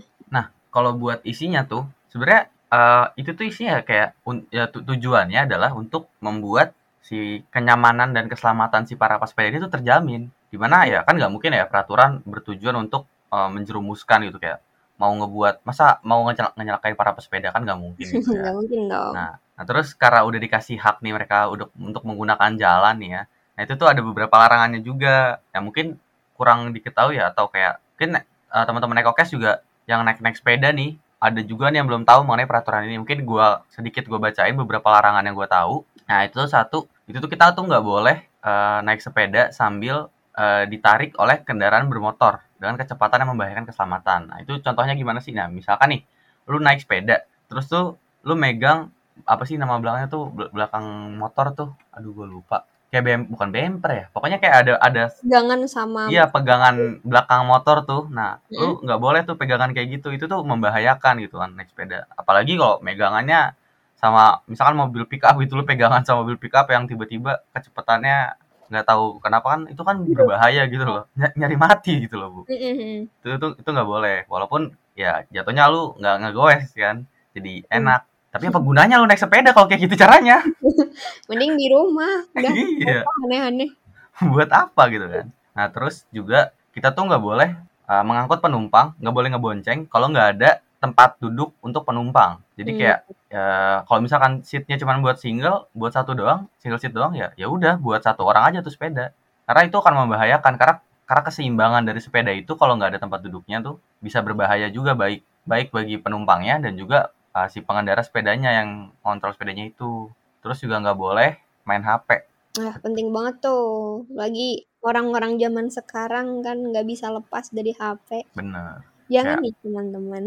kalau 0.76 0.92
buat 1.00 1.20
isinya 1.24 1.62
tuh 1.64 1.84
sebenarnya 2.12 2.52
eh, 2.76 3.06
itu 3.22 3.32
tuh 3.38 3.46
isinya 3.48 3.80
kayak 3.88 4.10
ya 4.52 4.68
tu- 4.74 4.84
tujuannya 4.84 5.48
adalah 5.48 5.72
untuk 5.76 6.12
membuat 6.20 6.76
si 7.06 7.46
kenyamanan 7.54 8.12
dan 8.18 8.26
keselamatan 8.32 8.84
si 8.90 8.98
para 9.00 9.16
pesepeda 9.22 9.48
ini 9.56 9.60
tuh 9.64 9.72
terjamin. 9.72 10.28
Di 10.52 10.58
mana 10.60 10.84
ya 10.88 11.00
kan 11.08 11.16
nggak 11.20 11.32
mungkin 11.32 11.52
ya 11.56 11.64
peraturan 11.70 12.20
bertujuan 12.28 12.76
untuk 12.88 13.08
eh, 13.32 13.50
menjerumuskan 13.56 14.20
gitu 14.28 14.38
kayak 14.44 14.60
mau 14.96 15.12
ngebuat 15.12 15.68
masa 15.68 16.00
mau 16.08 16.24
ngecel- 16.28 16.56
ngenyelakain 16.56 16.96
para 16.96 17.12
pesepeda 17.12 17.52
kan 17.52 17.62
nggak 17.68 17.80
mungkin 17.80 18.06
gitu 18.06 18.32
ya 18.38 18.48
Nggak 18.48 18.56
mungkin 18.56 18.82
dong. 18.88 19.12
Nah, 19.16 19.32
nah 19.56 19.64
terus 19.68 19.88
karena 19.96 20.24
udah 20.28 20.40
dikasih 20.40 20.78
hak 20.80 21.04
nih 21.04 21.14
mereka 21.16 21.48
udah 21.52 21.68
untuk 21.76 22.04
menggunakan 22.08 22.52
jalan 22.56 22.96
nih 23.02 23.10
ya. 23.20 23.24
Nah, 23.56 23.62
itu 23.64 23.74
tuh 23.80 23.88
ada 23.88 24.02
beberapa 24.04 24.36
larangannya 24.36 24.84
juga 24.84 25.40
yang 25.56 25.64
mungkin 25.68 25.96
kurang 26.36 26.76
diketahui 26.76 27.16
ya 27.20 27.32
atau 27.32 27.48
kayak 27.48 27.80
mungkin 27.96 28.10
eh, 28.20 28.64
teman-teman 28.68 29.00
ekokes 29.04 29.32
juga 29.36 29.64
yang 29.88 30.04
naik-naik 30.04 30.36
sepeda 30.40 30.72
nih 30.76 30.96
ada 31.20 31.42
juga 31.42 31.72
nih 31.72 31.80
yang 31.82 31.88
belum 31.90 32.04
tahu 32.08 32.22
mengenai 32.28 32.48
peraturan 32.48 32.88
ini. 32.88 33.00
Mungkin 33.02 33.24
gua 33.28 33.64
sedikit 33.72 34.06
gua 34.08 34.20
bacain 34.20 34.56
beberapa 34.56 34.88
larangan 34.92 35.24
yang 35.26 35.36
gua 35.36 35.48
tahu. 35.50 35.76
Nah, 36.06 36.22
itu 36.28 36.38
tuh 36.38 36.52
satu, 36.52 36.78
itu 37.10 37.18
tuh 37.18 37.30
kita 37.32 37.52
tuh 37.58 37.66
nggak 37.66 37.84
boleh 37.84 38.18
eh, 38.24 38.80
naik 38.86 39.02
sepeda 39.04 39.50
sambil 39.56 40.08
eh, 40.38 40.64
ditarik 40.70 41.16
oleh 41.18 41.42
kendaraan 41.42 41.88
bermotor 41.90 42.45
dengan 42.56 42.76
kecepatan 42.80 43.24
yang 43.24 43.30
membahayakan 43.36 43.66
keselamatan. 43.68 44.20
Nah, 44.32 44.38
itu 44.42 44.60
contohnya 44.64 44.96
gimana 44.96 45.20
sih? 45.20 45.36
Nah, 45.36 45.52
misalkan 45.52 45.92
nih 45.96 46.02
lu 46.46 46.62
naik 46.62 46.86
sepeda 46.86 47.26
terus 47.50 47.66
tuh 47.66 47.98
lu 48.26 48.34
megang 48.38 48.90
apa 49.26 49.44
sih 49.48 49.56
nama 49.56 49.78
belakangnya 49.80 50.10
tuh? 50.12 50.30
Bel- 50.34 50.52
belakang 50.52 50.86
motor 51.18 51.56
tuh. 51.56 51.70
Aduh 51.94 52.12
gue 52.12 52.28
lupa. 52.28 52.66
Kayak 52.94 53.04
bem 53.04 53.22
bukan 53.28 53.50
bemper 53.52 53.92
ya? 53.92 54.06
Pokoknya 54.14 54.38
kayak 54.40 54.56
ada 54.66 54.74
ada 54.80 55.04
Pegangan 55.12 55.60
sama 55.68 56.08
iya 56.08 56.30
pegangan 56.30 57.02
belakang 57.04 57.44
motor 57.48 57.84
tuh. 57.84 58.04
Nah 58.12 58.40
lu 58.50 58.80
nggak 58.82 59.00
boleh 59.02 59.22
tuh 59.28 59.36
pegangan 59.36 59.72
kayak 59.76 60.00
gitu. 60.00 60.14
Itu 60.16 60.26
tuh 60.32 60.42
membahayakan 60.46 61.22
gitu 61.24 61.42
kan 61.42 61.54
naik 61.54 61.70
sepeda. 61.72 62.08
Apalagi 62.14 62.56
kalau 62.56 62.80
megangannya 62.80 63.56
sama 63.96 64.44
misalkan 64.46 64.76
mobil 64.76 65.08
pick 65.08 65.24
up 65.24 65.40
gitu 65.40 65.56
lu 65.56 65.64
pegangan 65.64 66.04
sama 66.04 66.28
mobil 66.28 66.38
pick 66.38 66.54
up 66.54 66.68
yang 66.70 66.86
tiba-tiba 66.86 67.42
kecepatannya 67.56 68.38
nggak 68.72 68.86
tahu 68.90 69.22
kenapa 69.24 69.48
kan 69.54 69.62
itu 69.70 69.82
kan 69.86 69.98
berbahaya 70.04 70.66
gitu 70.70 70.86
loh. 70.86 71.04
Ny- 71.18 71.36
nyari 71.38 71.56
mati 71.58 71.94
gitu 72.06 72.16
loh 72.18 72.30
bu. 72.32 72.42
Itu 72.50 73.28
itu 73.38 73.48
itu 73.62 73.70
nggak 73.70 73.90
boleh. 73.90 74.18
Walaupun 74.32 74.74
ya 74.98 75.24
jatuhnya 75.34 75.68
lu 75.70 75.94
nggak 76.00 76.16
ngegoes 76.22 76.72
kan 76.76 77.06
jadi 77.36 77.66
enak. 77.70 78.02
Tapi 78.36 78.52
apa 78.52 78.60
gunanya 78.60 79.00
lu 79.00 79.08
naik 79.08 79.22
sepeda 79.22 79.56
kalau 79.56 79.68
kayak 79.72 79.88
gitu 79.88 79.96
caranya? 79.96 80.44
Mending 81.30 81.56
di 81.56 81.68
rumah. 81.72 82.28
Udah 82.36 82.52
iya. 82.84 83.02
aneh-aneh. 83.24 83.70
buat 84.32 84.50
apa 84.52 84.82
gitu 84.92 85.08
kan. 85.08 85.26
Nah 85.56 85.66
terus 85.72 86.04
juga 86.12 86.52
kita 86.76 86.92
tuh 86.92 87.08
nggak 87.08 87.24
boleh 87.24 87.50
uh, 87.88 88.04
mengangkut 88.04 88.44
penumpang 88.44 88.92
nggak 89.00 89.16
boleh 89.16 89.30
ngebonceng. 89.32 89.80
Kalau 89.88 90.12
nggak 90.12 90.28
ada 90.40 90.65
tempat 90.86 91.18
duduk 91.18 91.58
untuk 91.66 91.82
penumpang 91.84 92.38
jadi 92.54 92.70
Hmm. 92.72 92.80
kayak 92.80 93.00
ya, 93.28 93.46
kalau 93.84 94.00
misalkan 94.06 94.32
seatnya 94.46 94.78
cuma 94.78 94.94
buat 95.02 95.18
single 95.18 95.66
buat 95.74 95.92
satu 95.92 96.14
doang 96.14 96.46
single 96.62 96.78
seat 96.78 96.94
doang 96.94 97.18
ya 97.18 97.34
ya 97.34 97.50
udah 97.50 97.82
buat 97.82 98.06
satu 98.06 98.22
orang 98.22 98.54
aja 98.54 98.60
tuh 98.62 98.70
sepeda 98.70 99.10
karena 99.46 99.62
itu 99.66 99.76
akan 99.76 99.94
membahayakan 100.06 100.54
karena 100.56 100.76
karena 101.06 101.22
keseimbangan 101.22 101.84
dari 101.86 102.02
sepeda 102.02 102.32
itu 102.34 102.54
kalau 102.58 102.78
nggak 102.78 102.98
ada 102.98 103.00
tempat 103.02 103.22
duduknya 103.26 103.62
tuh 103.62 103.78
bisa 104.02 104.22
berbahaya 104.22 104.70
juga 104.70 104.94
baik 104.94 105.26
baik 105.46 105.70
bagi 105.70 105.98
penumpangnya 106.02 106.58
dan 106.62 106.74
juga 106.78 107.14
uh, 107.34 107.46
si 107.46 107.62
pengendara 107.62 108.02
sepedanya 108.02 108.50
yang 108.54 108.70
kontrol 109.06 109.34
sepedanya 109.34 109.70
itu 109.70 110.10
terus 110.42 110.58
juga 110.62 110.82
nggak 110.82 110.98
boleh 110.98 111.30
main 111.66 111.82
HP 111.82 112.30
Nah, 112.56 112.72
penting 112.80 113.12
banget 113.12 113.44
tuh. 113.44 114.08
Lagi 114.16 114.64
orang-orang 114.80 115.36
zaman 115.36 115.68
sekarang 115.68 116.40
kan 116.40 116.56
nggak 116.64 116.88
bisa 116.88 117.12
lepas 117.12 117.52
dari 117.52 117.76
HP. 117.76 118.24
bener 118.32 118.80
Jangan 119.12 119.38
Ya. 119.38 119.44
nih 119.44 119.54
teman-teman. 119.60 120.24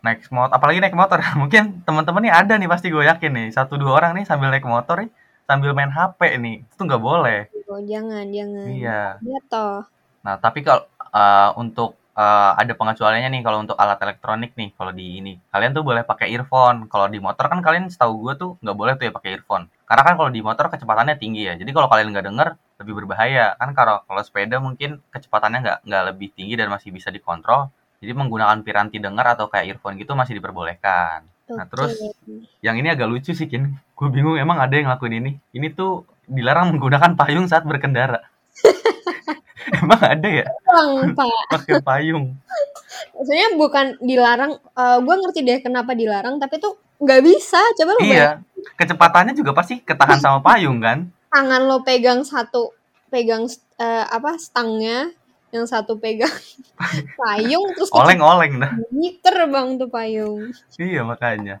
Naik 0.00 0.26
motor 0.32 0.52
apalagi 0.56 0.78
naik 0.80 0.96
motor. 0.96 1.20
Mungkin 1.40 1.84
teman-teman 1.84 2.22
nih 2.24 2.34
ada 2.34 2.54
nih 2.56 2.68
pasti 2.68 2.88
gue 2.88 3.04
yakin 3.04 3.32
nih. 3.32 3.46
Satu 3.52 3.76
dua 3.76 3.96
orang 4.00 4.16
nih 4.16 4.24
sambil 4.28 4.48
naik 4.52 4.66
motor 4.66 5.04
nih 5.04 5.10
sambil 5.44 5.74
main 5.76 5.92
HP 5.92 6.40
nih. 6.40 6.56
Itu 6.64 6.82
nggak 6.86 7.02
boleh. 7.02 7.50
Oh, 7.70 7.80
jangan, 7.82 8.26
jangan. 8.30 8.66
iya. 8.70 9.18
Iya 9.22 9.40
toh. 9.46 9.86
nah 10.20 10.36
tapi 10.36 10.60
kalau 10.60 10.84
uh, 11.16 11.56
untuk 11.56 11.96
uh, 12.12 12.52
ada 12.52 12.76
pengecualiannya 12.76 13.32
nih 13.32 13.40
kalau 13.40 13.64
untuk 13.64 13.72
alat 13.80 13.96
elektronik 14.04 14.52
nih 14.52 14.70
kalau 14.76 14.92
di 14.92 15.20
ini. 15.20 15.34
Kalian 15.48 15.72
tuh 15.72 15.84
boleh 15.84 16.04
pakai 16.04 16.28
earphone. 16.32 16.86
Kalau 16.92 17.06
di 17.08 17.18
motor 17.18 17.48
kan 17.48 17.64
kalian 17.64 17.88
setahu 17.88 18.28
gue 18.28 18.34
tuh 18.36 18.50
nggak 18.60 18.76
boleh 18.76 18.92
tuh 19.00 19.04
ya 19.08 19.12
pakai 19.14 19.30
earphone. 19.40 19.64
Karena 19.88 20.02
kan 20.06 20.14
kalau 20.14 20.30
di 20.30 20.40
motor 20.44 20.70
kecepatannya 20.70 21.16
tinggi 21.16 21.48
ya. 21.48 21.54
Jadi 21.56 21.70
kalau 21.72 21.88
kalian 21.88 22.12
nggak 22.12 22.26
denger 22.28 22.48
lebih 22.84 22.92
berbahaya. 23.04 23.56
Kan 23.56 23.72
kalau 23.72 24.04
kalau 24.04 24.22
sepeda 24.22 24.60
mungkin 24.60 25.00
kecepatannya 25.10 25.58
nggak 25.64 25.78
nggak 25.88 26.02
lebih 26.14 26.28
tinggi 26.36 26.54
dan 26.54 26.68
masih 26.68 26.92
bisa 26.92 27.08
dikontrol 27.08 27.72
jadi 28.00 28.16
menggunakan 28.16 28.64
piranti 28.64 28.96
dengar 28.96 29.36
atau 29.36 29.52
kayak 29.52 29.76
earphone 29.76 30.00
gitu 30.00 30.16
masih 30.16 30.40
diperbolehkan 30.40 31.28
Nah, 31.50 31.66
Oke. 31.66 31.70
terus 31.74 31.92
yang 32.62 32.78
ini 32.78 32.94
agak 32.94 33.10
lucu 33.10 33.34
sih 33.34 33.50
Kin. 33.50 33.74
Gue 33.98 34.08
bingung 34.08 34.38
emang 34.38 34.62
ada 34.62 34.70
yang 34.70 34.86
ngelakuin 34.86 35.18
ini. 35.18 35.30
Ini 35.50 35.74
tuh 35.74 36.06
dilarang 36.30 36.70
menggunakan 36.70 37.18
payung 37.18 37.50
saat 37.50 37.66
berkendara. 37.66 38.22
emang 39.82 39.98
ada 39.98 40.28
ya 40.30 40.46
Pak. 40.46 41.26
pakai 41.50 41.82
payung? 41.82 42.38
Maksudnya 43.18 43.48
bukan 43.58 43.98
dilarang. 43.98 44.62
eh 44.62 44.98
gue 45.02 45.14
ngerti 45.26 45.40
deh 45.42 45.58
kenapa 45.58 45.92
dilarang, 45.98 46.38
tapi 46.38 46.62
tuh 46.62 46.78
nggak 47.02 47.20
bisa. 47.26 47.58
Coba 47.82 47.98
lo 47.98 48.00
bayangin, 48.00 48.14
Iya. 48.14 48.30
Kecepatannya 48.78 49.34
juga 49.34 49.50
pasti 49.56 49.82
ketahan 49.82 50.22
sama 50.22 50.38
payung 50.38 50.78
kan? 50.78 51.10
tangan 51.30 51.62
lo 51.70 51.86
pegang 51.86 52.26
satu, 52.26 52.74
pegang 53.06 53.46
eh, 53.78 54.04
apa 54.10 54.34
stangnya, 54.34 55.14
yang 55.50 55.66
satu 55.66 55.98
pegang 55.98 56.30
payung, 57.20 57.74
terus 57.74 57.90
Oleng-oleng 57.90 58.62
dah. 58.62 58.72
Ngiter 58.90 59.50
bang 59.50 59.68
tuh 59.76 59.90
payung. 59.90 60.54
Iya 60.78 61.02
makanya. 61.02 61.58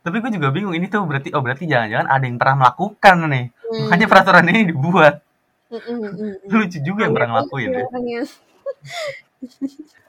Tapi 0.00 0.16
gue 0.24 0.30
juga 0.32 0.48
bingung 0.48 0.72
ini 0.72 0.88
tuh 0.88 1.04
berarti 1.04 1.28
oh 1.36 1.44
berarti 1.44 1.68
jangan-jangan 1.68 2.08
ada 2.08 2.24
yang 2.24 2.36
pernah 2.40 2.56
melakukan 2.64 3.16
nih. 3.28 3.46
Hmm. 3.52 3.80
Makanya 3.88 4.06
peraturan 4.08 4.46
ini 4.48 4.60
dibuat. 4.72 5.14
Mm, 5.70 5.76
mm, 5.76 5.98
mm, 6.00 6.12
mm. 6.16 6.34
Lucu 6.56 6.78
juga 6.82 7.00
yang 7.06 7.14
pernah 7.14 7.28
ngelakuin 7.36 7.70
ya. 7.70 7.84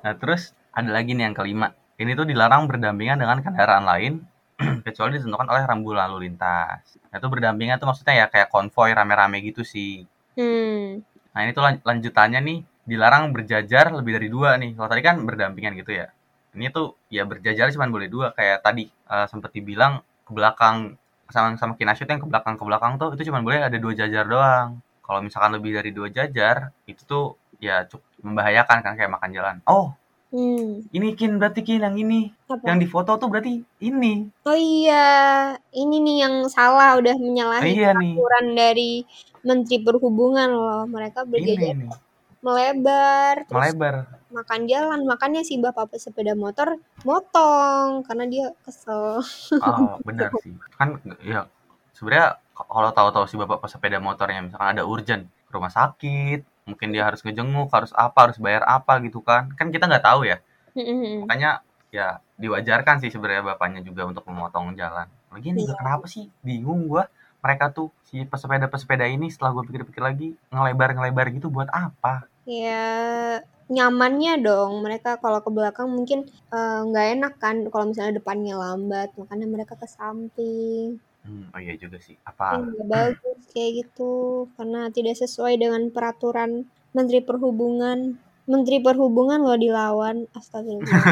Nah, 0.01 0.13
terus 0.17 0.55
ada 0.71 0.89
lagi 0.89 1.11
nih 1.13 1.31
yang 1.31 1.35
kelima. 1.35 1.75
Ini 2.01 2.17
tuh 2.17 2.25
dilarang 2.25 2.65
berdampingan 2.65 3.21
dengan 3.21 3.37
kendaraan 3.45 3.85
lain 3.85 4.13
kecuali 4.87 5.19
ditentukan 5.19 5.47
oleh 5.51 5.63
rambu 5.67 5.93
lalu 5.93 6.27
lintas. 6.27 6.97
Nah, 7.11 7.15
itu 7.19 7.27
berdampingan 7.27 7.77
tuh 7.77 7.87
maksudnya 7.91 8.25
ya 8.25 8.25
kayak 8.31 8.49
konvoy 8.49 8.95
rame-rame 8.95 9.43
gitu 9.43 9.61
sih. 9.61 10.07
Hmm. 10.33 11.03
Nah, 11.31 11.39
ini 11.45 11.51
tuh 11.51 11.63
lan- 11.63 11.83
lanjutannya 11.83 12.39
nih 12.41 12.59
dilarang 12.91 13.31
berjajar 13.31 13.85
lebih 13.95 14.19
dari 14.19 14.27
dua 14.27 14.59
nih. 14.59 14.75
Kalau 14.75 14.89
tadi 14.91 15.01
kan 15.07 15.15
berdampingan 15.23 15.73
gitu 15.79 15.91
ya. 15.95 16.07
Ini 16.51 16.67
tuh 16.75 16.99
ya 17.07 17.23
berjajar 17.23 17.71
cuma 17.71 17.87
boleh 17.87 18.11
dua 18.11 18.35
kayak 18.35 18.59
tadi 18.67 18.91
eh, 18.91 19.25
sempat 19.31 19.55
dibilang 19.55 20.03
ke 20.27 20.31
belakang 20.35 20.99
sama 21.31 21.55
sama 21.55 21.73
Kinashoot 21.79 22.11
yang 22.11 22.19
ke 22.19 22.27
belakang 22.27 22.59
ke 22.59 22.63
belakang 22.67 22.99
tuh 22.99 23.15
itu 23.15 23.31
cuma 23.31 23.39
boleh 23.39 23.63
ada 23.63 23.77
dua 23.79 23.95
jajar 23.95 24.27
doang. 24.27 24.83
Kalau 24.99 25.19
misalkan 25.23 25.55
lebih 25.55 25.79
dari 25.79 25.91
dua 25.95 26.11
jajar 26.11 26.75
itu 26.83 27.01
tuh 27.07 27.39
ya 27.63 27.87
cukup 27.87 28.03
membahayakan 28.19 28.77
kan 28.83 28.93
kayak 28.99 29.11
makan 29.15 29.29
jalan. 29.31 29.55
Oh, 29.63 29.95
Hmm. 30.31 30.87
ini 30.95 31.11
Kin 31.19 31.35
berarti 31.35 31.59
Kin 31.59 31.83
yang 31.83 31.99
ini. 31.99 32.31
Apa? 32.47 32.63
Yang 32.63 32.77
di 32.79 32.87
foto 32.87 33.19
tuh 33.19 33.27
berarti 33.27 33.59
ini. 33.83 34.31
Oh 34.47 34.55
iya, 34.55 35.59
ini 35.75 35.99
nih 35.99 36.17
yang 36.23 36.35
salah 36.47 36.95
udah 36.95 37.19
menyalahi 37.19 37.67
iya 37.75 37.91
nih. 37.91 38.15
aturan 38.15 38.45
dari 38.55 39.03
Menteri 39.43 39.83
Perhubungan 39.83 40.49
loh. 40.55 40.87
Mereka 40.87 41.27
Ini 41.27 41.31
berjajar. 41.35 41.75
Melebar, 42.41 43.45
terus 43.45 43.57
Melebar. 43.71 43.95
makan 44.29 44.61
jalan. 44.65 44.99
Makanya 45.05 45.41
si 45.41 45.57
bapak 45.57 45.89
pesepeda 45.89 46.33
motor 46.33 46.77
motong 47.01 48.01
karena 48.01 48.25
dia 48.25 48.45
kesel. 48.61 49.21
Oh, 49.57 49.97
benar 50.01 50.29
sih. 50.43 50.53
Kan 50.75 50.97
ya 51.21 51.45
sebenarnya 51.93 52.37
kalau 52.53 52.89
tahu-tahu 52.89 53.25
si 53.25 53.35
bapak 53.35 53.61
pesepeda 53.61 53.97
motornya 53.97 54.41
misalkan 54.41 54.73
ada 54.73 54.83
urgent 54.83 55.25
rumah 55.49 55.69
sakit, 55.69 56.41
mungkin 56.63 56.89
dia 56.89 57.05
harus 57.05 57.21
ngejenguk, 57.21 57.69
harus 57.69 57.91
apa, 57.91 58.29
harus 58.29 58.37
bayar 58.37 58.63
apa 58.63 58.97
gitu 59.01 59.19
kan. 59.19 59.51
Kan 59.53 59.69
kita 59.69 59.85
nggak 59.85 60.03
tahu 60.03 60.23
ya. 60.23 60.39
Makanya 61.21 61.61
ya 61.91 62.17
diwajarkan 62.35 63.03
sih 63.03 63.11
sebenarnya 63.11 63.43
bapaknya 63.45 63.83
juga 63.83 64.07
untuk 64.07 64.23
memotong 64.23 64.73
jalan. 64.73 65.05
Lagian 65.29 65.55
juga 65.55 65.75
Iya. 65.75 65.79
kenapa 65.79 66.05
sih? 66.07 66.25
Bingung 66.41 66.87
gua. 66.87 67.05
Mereka 67.41 67.73
tuh 67.73 67.89
si 68.05 68.21
pesepeda-pesepeda 68.21 69.03
ini 69.03 69.25
setelah 69.27 69.49
gue 69.51 69.65
pikir-pikir 69.65 69.97
lagi 69.97 70.37
ngelebar-ngelebar 70.53 71.33
gitu 71.33 71.49
buat 71.49 71.73
apa? 71.73 72.29
Ya 72.45 72.83
nyamannya 73.71 74.43
dong. 74.43 74.83
Mereka 74.83 75.23
kalau 75.23 75.39
ke 75.39 75.49
belakang 75.49 75.89
mungkin 75.89 76.27
eh, 76.27 76.81
nggak 76.87 77.07
enak 77.19 77.33
kan 77.39 77.55
kalau 77.71 77.89
misalnya 77.89 78.19
depannya 78.19 78.55
lambat, 78.59 79.15
makanya 79.15 79.47
mereka 79.47 79.73
ke 79.79 79.87
samping. 79.87 80.99
Hmm, 81.21 81.53
oh 81.53 81.59
iya 81.61 81.77
juga 81.77 82.01
sih. 82.01 82.17
Apa? 82.25 82.59
nggak 82.59 82.87
bagus 82.89 83.39
kayak 83.53 83.71
gitu 83.85 84.45
karena 84.57 84.89
tidak 84.89 85.15
sesuai 85.21 85.55
dengan 85.61 85.87
peraturan 85.93 86.65
Menteri 86.91 87.21
Perhubungan. 87.23 88.17
Menteri 88.49 88.83
Perhubungan 88.83 89.39
loh 89.45 89.55
dilawan, 89.55 90.27
astagfirullah. 90.33 91.05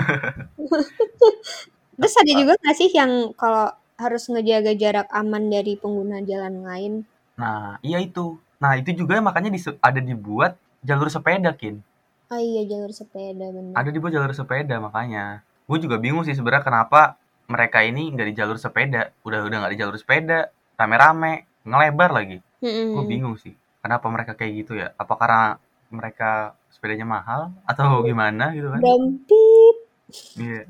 Terus 2.00 2.16
ada 2.16 2.32
juga 2.32 2.54
nggak 2.58 2.76
sih 2.76 2.90
yang 2.92 3.32
kalau 3.38 3.70
harus 4.00 4.24
ngejaga 4.32 4.74
jarak 4.80 5.08
aman 5.12 5.52
dari 5.52 5.76
pengguna 5.76 6.24
jalan 6.24 6.64
lain? 6.64 6.94
Nah, 7.36 7.76
iya 7.84 8.00
itu. 8.00 8.40
Nah, 8.60 8.76
itu 8.76 8.92
juga 8.96 9.20
makanya 9.20 9.56
ada 9.80 10.00
dibuat 10.00 10.56
jalur 10.84 11.10
sepeda, 11.12 11.52
Kin. 11.56 11.82
Oh 12.30 12.38
iya 12.38 12.62
jalur 12.70 12.94
sepeda 12.94 13.50
bener. 13.50 13.74
Ada 13.74 13.90
dibuat 13.90 14.14
jalur 14.14 14.32
sepeda 14.38 14.78
makanya. 14.78 15.42
Gue 15.66 15.82
juga 15.82 15.98
bingung 15.98 16.22
sih 16.22 16.38
sebenarnya 16.38 16.62
kenapa 16.66 17.18
mereka 17.50 17.82
ini 17.82 18.14
nggak 18.14 18.28
di 18.30 18.36
jalur 18.38 18.58
sepeda. 18.62 19.10
Udah 19.26 19.46
udah 19.46 19.58
nggak 19.66 19.74
di 19.74 19.80
jalur 19.82 19.98
sepeda, 19.98 20.54
rame-rame, 20.78 21.50
ngelebar 21.66 22.10
lagi. 22.14 22.38
Mm-mm. 22.62 22.94
Gue 22.94 23.04
bingung 23.10 23.36
sih. 23.42 23.58
Kenapa 23.82 24.06
mereka 24.14 24.38
kayak 24.38 24.54
gitu 24.62 24.78
ya? 24.78 24.94
Apa 25.00 25.18
karena 25.18 25.44
mereka 25.90 26.54
sepedanya 26.70 27.08
mahal 27.10 27.50
atau 27.66 28.06
gimana 28.06 28.54
gitu 28.54 28.70
kan? 28.70 28.78
Brompip, 28.78 29.76
Iya. 30.38 30.66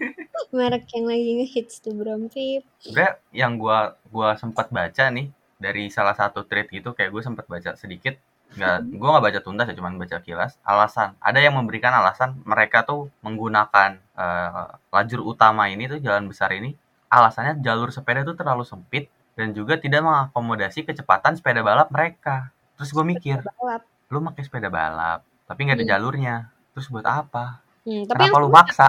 merek 0.56 0.88
yang 0.96 1.06
lagi 1.08 1.30
ngehits 1.40 1.80
tuh 1.80 1.92
Brompip. 1.96 2.64
Sebenarnya 2.80 3.20
yang 3.32 3.56
gua 3.56 3.96
gua 4.12 4.36
sempat 4.36 4.68
baca 4.68 5.08
nih 5.08 5.28
dari 5.58 5.88
salah 5.88 6.14
satu 6.14 6.46
thread 6.46 6.70
gitu 6.70 6.94
kayak 6.94 7.10
gue 7.10 7.18
sempat 7.18 7.50
baca 7.50 7.74
sedikit 7.74 8.14
nggak 8.56 8.76
gue 8.96 9.08
nggak 9.12 9.24
baca 9.28 9.40
tuntas 9.44 9.66
ya 9.68 9.74
cuman 9.76 10.00
baca 10.00 10.18
kilas 10.24 10.56
alasan 10.64 11.12
ada 11.20 11.36
yang 11.38 11.52
memberikan 11.58 11.92
alasan 11.92 12.40
mereka 12.48 12.82
tuh 12.88 13.12
menggunakan 13.20 14.00
eh, 14.16 14.66
lajur 14.88 15.20
utama 15.24 15.68
ini 15.68 15.84
tuh 15.86 16.00
jalan 16.00 16.24
besar 16.30 16.50
ini 16.56 16.72
alasannya 17.12 17.60
jalur 17.60 17.92
sepeda 17.92 18.24
tuh 18.24 18.36
terlalu 18.36 18.64
sempit 18.64 19.08
dan 19.36 19.52
juga 19.52 19.76
tidak 19.78 20.00
mengakomodasi 20.02 20.82
kecepatan 20.88 21.36
sepeda 21.36 21.60
balap 21.60 21.88
mereka 21.92 22.50
terus 22.80 22.90
gue 22.90 23.04
mikir 23.04 23.44
Balap. 23.44 23.82
lu 24.08 24.18
pakai 24.24 24.42
sepeda 24.44 24.68
balap 24.72 25.20
tapi 25.44 25.68
nggak 25.68 25.76
ada 25.78 25.84
Hmm. 25.84 25.92
jalurnya 25.96 26.34
terus 26.72 26.88
buat 26.88 27.04
apa 27.06 27.60
Hmm, 27.88 28.04
tapi 28.04 28.20
yang 28.28 28.32
kenapa 28.32 28.36
lu 28.44 28.48
maksa 28.52 28.86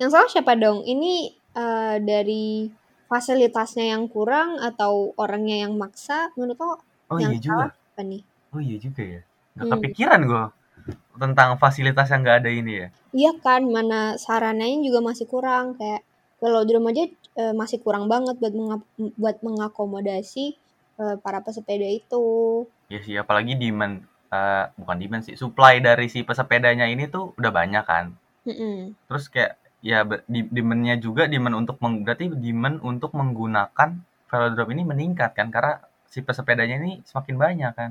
yang 0.00 0.10
salah 0.10 0.30
siapa 0.30 0.54
dong? 0.54 0.86
Ini 0.86 1.12
eh, 1.56 1.96
dari 2.00 2.70
fasilitasnya 3.10 3.90
yang 3.92 4.06
kurang 4.06 4.56
atau 4.62 5.10
orangnya 5.18 5.66
yang 5.66 5.74
maksa 5.74 6.30
menurut 6.38 6.58
lo 6.62 6.72
Oh 7.10 7.18
yang 7.18 7.34
iya 7.34 7.42
juga. 7.42 7.66
salah 7.66 7.70
apa 7.74 8.02
nih 8.06 8.22
Oh 8.54 8.60
iya 8.62 8.76
juga 8.78 9.02
ya. 9.02 9.20
Gak 9.58 9.66
Hmm. 9.66 9.72
kepikiran 9.78 10.20
gue 10.30 10.44
tentang 11.22 11.50
fasilitas 11.62 12.08
yang 12.12 12.20
gak 12.24 12.38
ada 12.46 12.50
ini 12.50 12.72
ya. 12.86 12.88
iya 13.20 13.32
kan 13.44 13.62
mana 13.76 14.00
sarananya 14.24 14.78
juga 14.86 15.00
masih 15.08 15.26
kurang 15.32 15.74
kayak 15.78 16.02
velodrome 16.40 16.88
aja 16.94 17.04
eh, 17.42 17.54
masih 17.60 17.78
kurang 17.84 18.04
banget 18.12 18.34
buat 18.42 18.54
menga- 18.60 18.88
buat 19.22 19.36
mengakomodasi 19.46 20.44
eh, 21.02 21.16
para 21.24 21.38
pesepeda 21.46 21.86
itu 22.00 22.24
Ya 22.92 22.98
sih, 23.06 23.14
apalagi 23.22 23.54
demand 23.62 23.94
eh, 24.38 24.64
bukan 24.80 24.96
demand 25.02 25.22
sih, 25.26 25.34
supply 25.42 25.74
dari 25.88 26.06
si 26.12 26.20
pesepedanya 26.28 26.86
ini 26.94 27.04
tuh 27.14 27.24
udah 27.38 27.52
banyak 27.60 27.84
kan. 27.92 28.04
Mm-mm. 28.46 28.76
Terus 29.08 29.24
kayak 29.32 29.52
ya 29.90 29.98
di 30.34 30.40
demand-nya 30.56 30.94
juga 31.06 31.22
demand 31.34 31.56
untuk 31.66 31.76
meng, 31.82 31.94
berarti 32.04 32.26
demand 32.46 32.76
untuk 32.90 33.10
menggunakan 33.20 33.90
velodrome 34.30 34.72
ini 34.76 34.82
meningkat 34.92 35.30
kan 35.38 35.48
karena 35.54 35.72
si 36.12 36.18
pesepedanya 36.26 36.76
ini 36.82 36.92
semakin 37.10 37.36
banyak 37.44 37.72
kan. 37.80 37.90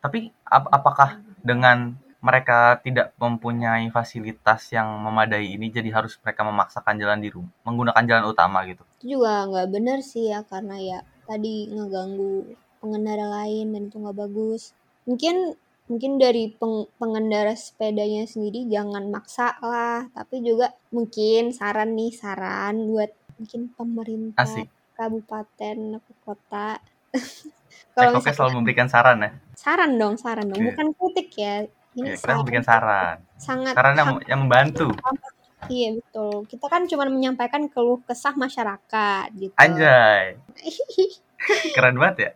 Tapi 0.00 0.32
ap- 0.48 0.70
apakah 0.72 1.20
dengan 1.44 1.94
mereka 2.20 2.76
tidak 2.84 3.16
mempunyai 3.16 3.88
fasilitas 3.88 4.68
yang 4.76 4.86
memadai 5.00 5.56
ini 5.56 5.72
jadi 5.72 5.88
harus 5.88 6.20
mereka 6.20 6.44
memaksakan 6.44 7.00
jalan 7.00 7.20
di 7.20 7.32
rumah, 7.32 7.48
menggunakan 7.64 8.04
jalan 8.04 8.24
utama 8.28 8.60
gitu. 8.68 8.84
itu 9.00 9.16
juga 9.16 9.48
nggak 9.48 9.68
benar 9.72 9.98
sih 10.04 10.28
ya 10.28 10.44
karena 10.44 10.76
ya 10.76 10.98
tadi 11.24 11.72
ngeganggu 11.72 12.52
pengendara 12.84 13.24
lain 13.40 13.72
dan 13.72 13.82
itu 13.88 13.96
nggak 13.96 14.18
bagus 14.20 14.76
mungkin 15.08 15.56
mungkin 15.88 16.20
dari 16.20 16.52
peng- 16.52 16.88
pengendara 17.00 17.56
sepedanya 17.56 18.28
sendiri 18.28 18.68
jangan 18.68 19.08
maksa 19.08 19.56
lah 19.64 20.04
tapi 20.12 20.44
juga 20.44 20.76
mungkin 20.92 21.56
saran 21.56 21.96
nih 21.96 22.12
saran 22.12 22.84
buat 22.84 23.10
mungkin 23.40 23.72
pemerintah 23.72 24.44
Asik. 24.44 24.68
kabupaten 24.94 25.76
atau 25.96 26.14
kota 26.22 26.76
kalau 27.90 28.16
misalnya 28.16 28.36
selalu 28.36 28.52
memberikan 28.58 28.86
saran 28.86 29.18
ya. 29.20 29.30
saran 29.54 29.92
dong 29.94 30.14
saran 30.16 30.46
dong 30.46 30.60
bukan 30.62 30.86
kritik 30.92 31.28
ya 31.34 31.54
ini 31.90 32.06
Ya, 32.06 32.14
kita 32.14 32.22
saran 32.22 32.36
memberikan 32.38 32.64
saran. 32.64 33.16
sangat 33.36 33.72
Saran 33.74 33.94
yang, 33.94 34.10
yang 34.24 34.40
membantu. 34.44 34.88
iya 35.68 35.92
betul 35.92 36.46
kita 36.46 36.66
kan 36.66 36.86
cuma 36.86 37.04
menyampaikan 37.06 37.66
keluh 37.66 38.00
kesah 38.02 38.32
masyarakat 38.32 39.26
gitu 39.34 39.54
Anjay. 39.56 40.38
Keren 41.74 41.96
banget 41.96 42.16
ya. 42.20 42.30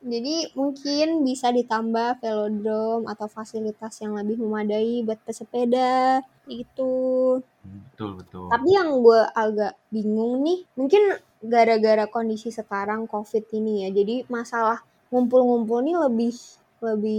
Jadi 0.00 0.48
mungkin 0.56 1.22
bisa 1.22 1.52
ditambah 1.52 2.18
velodrome 2.18 3.04
atau 3.04 3.28
fasilitas 3.28 4.00
yang 4.00 4.16
lebih 4.16 4.40
memadai 4.40 5.04
buat 5.04 5.20
pesepeda 5.20 6.24
gitu. 6.46 7.38
Betul, 7.64 8.10
betul. 8.24 8.46
Tapi 8.50 8.68
yang 8.72 8.88
gue 9.04 9.20
agak 9.36 9.72
bingung 9.94 10.42
nih, 10.42 10.64
mungkin 10.78 11.02
gara-gara 11.44 12.04
kondisi 12.10 12.48
sekarang 12.50 13.06
COVID 13.06 13.44
ini 13.58 13.86
ya. 13.86 13.88
Jadi 13.94 14.26
masalah 14.28 14.80
ngumpul-ngumpul 15.12 15.78
nih 15.84 15.96
lebih 16.08 16.32
lebih 16.80 17.16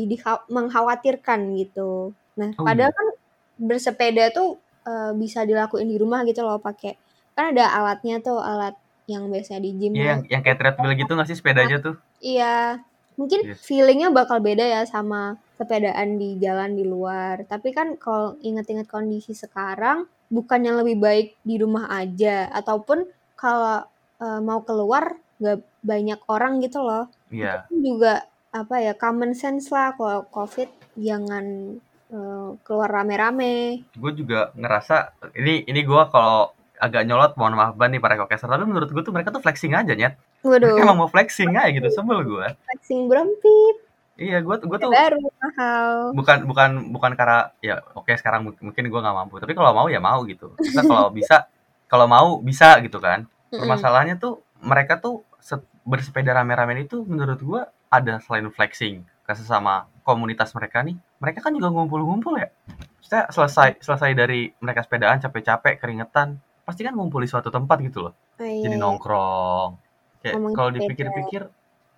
mengkhawatirkan 0.50 1.40
gitu. 1.62 2.18
Nah, 2.40 2.50
Oh, 2.58 2.66
padahal 2.66 2.90
iya. 2.92 2.98
kan 2.98 3.08
bersepeda 3.62 4.24
tuh 4.34 4.58
eh, 4.90 5.12
bisa 5.14 5.46
dilakuin 5.46 5.86
di 5.86 5.98
rumah 6.02 6.26
gitu 6.26 6.42
loh 6.42 6.58
pakai 6.58 6.98
kan 7.38 7.54
ada 7.54 7.70
alatnya 7.78 8.18
tuh 8.26 8.42
alat 8.42 8.74
yang 9.08 9.30
biasanya 9.32 9.62
di 9.64 9.72
gym 9.78 9.94
Iya, 9.94 10.02
ya. 10.02 10.08
yang, 10.10 10.22
yang 10.34 10.42
kayak 10.46 10.58
treadmill 10.60 10.94
gitu 10.98 11.12
nggak 11.16 11.30
sih 11.30 11.38
sepedanya 11.38 11.78
tuh? 11.86 11.96
Iya, 12.22 12.82
mungkin 13.20 13.40
Yes. 13.46 13.62
feelingnya 13.68 14.10
bakal 14.14 14.38
beda 14.42 14.66
ya 14.66 14.82
sama 14.90 15.38
sepedaan 15.58 16.18
di 16.22 16.38
jalan 16.42 16.72
di 16.80 16.84
luar. 16.86 17.46
Tapi 17.50 17.70
kan 17.78 17.88
kalau 17.98 18.38
inget-inget 18.42 18.88
kondisi 18.90 19.34
sekarang, 19.34 20.06
bukannya 20.32 20.72
lebih 20.80 20.98
baik 20.98 21.28
di 21.44 21.60
rumah 21.60 21.92
aja, 21.92 22.48
ataupun 22.56 23.04
kalau 23.36 23.84
eh, 24.24 24.40
mau 24.40 24.64
keluar 24.64 25.20
nggak 25.38 25.60
banyak 25.84 26.20
orang 26.32 26.64
gitu 26.64 26.80
loh. 26.80 27.12
Iya. 27.28 27.68
Itu 27.68 27.78
juga 27.84 28.26
apa 28.52 28.84
ya 28.84 28.94
common 28.96 29.36
sense 29.36 29.72
lah 29.72 29.96
kalau 30.00 30.24
COVID 30.32 30.96
jangan 30.96 31.76
eh, 32.10 32.50
keluar 32.64 32.90
rame-rame. 32.90 33.84
Gue 33.94 34.12
juga 34.16 34.56
ngerasa 34.56 35.14
ini 35.36 35.68
ini 35.68 35.82
gue 35.84 36.04
kalau 36.10 36.56
agak 36.82 37.06
nyolot 37.06 37.38
mohon 37.38 37.54
maaf 37.54 37.78
banget 37.78 37.98
nih 37.98 38.02
para 38.02 38.18
kokeser 38.18 38.50
tapi 38.50 38.66
menurut 38.66 38.90
gue 38.90 39.04
tuh 39.06 39.14
mereka 39.14 39.30
tuh 39.30 39.38
flexing 39.38 39.78
aja 39.78 39.94
nyet 39.94 40.18
Waduh, 40.42 40.74
mereka 40.74 40.82
emang 40.90 40.98
mau 41.06 41.10
flexing 41.14 41.54
aja 41.54 41.70
gitu 41.70 41.86
sebel 41.94 42.26
gue 42.26 42.48
flexing 42.58 43.06
berempit, 43.06 43.76
iya 44.16 44.40
gue 44.40 44.56
gue 44.60 44.78
tuh 44.78 44.92
baru 44.92 45.18
mahal. 45.18 46.12
bukan 46.14 46.38
bukan 46.46 46.70
bukan 46.92 47.12
karena 47.16 47.52
ya 47.60 47.80
oke 47.96 48.12
sekarang 48.16 48.44
mungkin- 48.46 48.74
gue 48.88 49.00
nggak 49.02 49.16
mampu 49.16 49.40
tapi 49.40 49.54
kalau 49.54 49.72
mau 49.72 49.88
ya 49.88 50.00
mau 50.00 50.22
gitu. 50.26 50.54
Kita 50.58 50.84
kalau 50.84 51.08
bisa 51.18 51.48
kalau 51.88 52.06
mau 52.06 52.40
bisa 52.40 52.80
gitu 52.84 53.00
kan. 53.00 53.28
Permasalahannya 53.52 54.16
tuh 54.16 54.40
mereka 54.64 54.96
tuh 54.98 55.24
se- 55.40 55.60
bersepeda 55.84 56.32
rame-rame 56.32 56.82
itu 56.82 57.02
menurut 57.04 57.40
gua 57.42 57.62
ada 57.90 58.22
selain 58.22 58.48
flexing 58.48 59.04
ke 59.22 59.34
sesama 59.34 59.90
komunitas 60.02 60.54
mereka 60.56 60.82
nih 60.82 60.96
mereka 61.20 61.42
kan 61.42 61.52
juga 61.52 61.68
ngumpul-ngumpul 61.70 62.40
ya. 62.40 62.48
Maksudnya 63.00 63.28
selesai 63.28 63.70
selesai 63.82 64.12
dari 64.14 64.52
mereka 64.58 64.82
sepedaan 64.82 65.20
capek-capek 65.20 65.78
keringetan 65.78 66.40
pasti 66.62 66.86
kan 66.86 66.94
ngumpul 66.94 67.20
di 67.20 67.28
suatu 67.28 67.50
tempat 67.50 67.82
gitu 67.82 68.08
loh. 68.08 68.14
Oh, 68.40 68.46
iya, 68.46 68.64
jadi 68.64 68.76
nongkrong. 68.78 69.70
Kayak 70.22 70.36
kalau 70.54 70.70
dipikir-pikir 70.72 71.42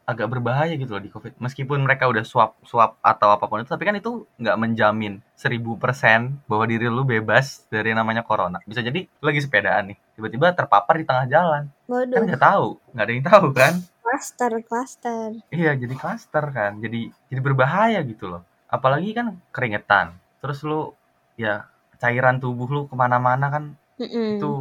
agak 0.03 0.27
berbahaya 0.31 0.73
gitu 0.75 0.91
loh 0.95 1.03
di 1.03 1.11
covid. 1.11 1.33
Meskipun 1.39 1.79
mereka 1.83 2.07
udah 2.11 2.23
swap 2.27 2.59
swap 2.67 2.99
atau 2.99 3.29
apa 3.35 3.45
pun 3.47 3.63
itu 3.63 3.71
tapi 3.71 3.83
kan 3.87 3.95
itu 3.95 4.27
nggak 4.41 4.57
menjamin 4.59 5.13
1000% 5.39 6.43
bahwa 6.49 6.63
diri 6.67 6.87
lu 6.91 7.03
bebas 7.07 7.63
dari 7.71 7.95
namanya 7.95 8.23
corona. 8.27 8.59
Bisa 8.67 8.83
jadi 8.83 9.07
lagi 9.23 9.39
sepedaan 9.39 9.93
nih 9.93 9.97
tiba-tiba 10.19 10.51
terpapar 10.51 10.95
di 10.99 11.05
tengah 11.07 11.25
jalan. 11.31 11.63
Kan 11.67 11.91
Waduh, 11.91 12.23
nggak 12.27 12.41
tahu 12.41 12.67
nggak 12.93 13.05
ada 13.05 13.13
yang 13.15 13.25
tahu 13.25 13.47
kan? 13.55 13.73
Cluster, 14.03 14.51
cluster. 14.69 15.29
iya 15.51 15.71
jadi 15.75 15.95
klaster 15.95 16.45
kan. 16.51 16.71
Jadi 16.83 17.09
jadi 17.31 17.41
berbahaya 17.41 17.99
gitu 18.03 18.25
loh. 18.31 18.41
Apalagi 18.67 19.09
kan 19.17 19.39
keringetan. 19.55 20.07
Terus 20.43 20.59
lu 20.67 20.91
ya 21.39 21.65
cairan 22.01 22.37
tubuh 22.43 22.67
lu 22.67 22.81
ke 22.91 22.95
mana-mana 22.99 23.47
kan 23.47 23.63
Mm-mm. 23.99 24.37
itu 24.37 24.51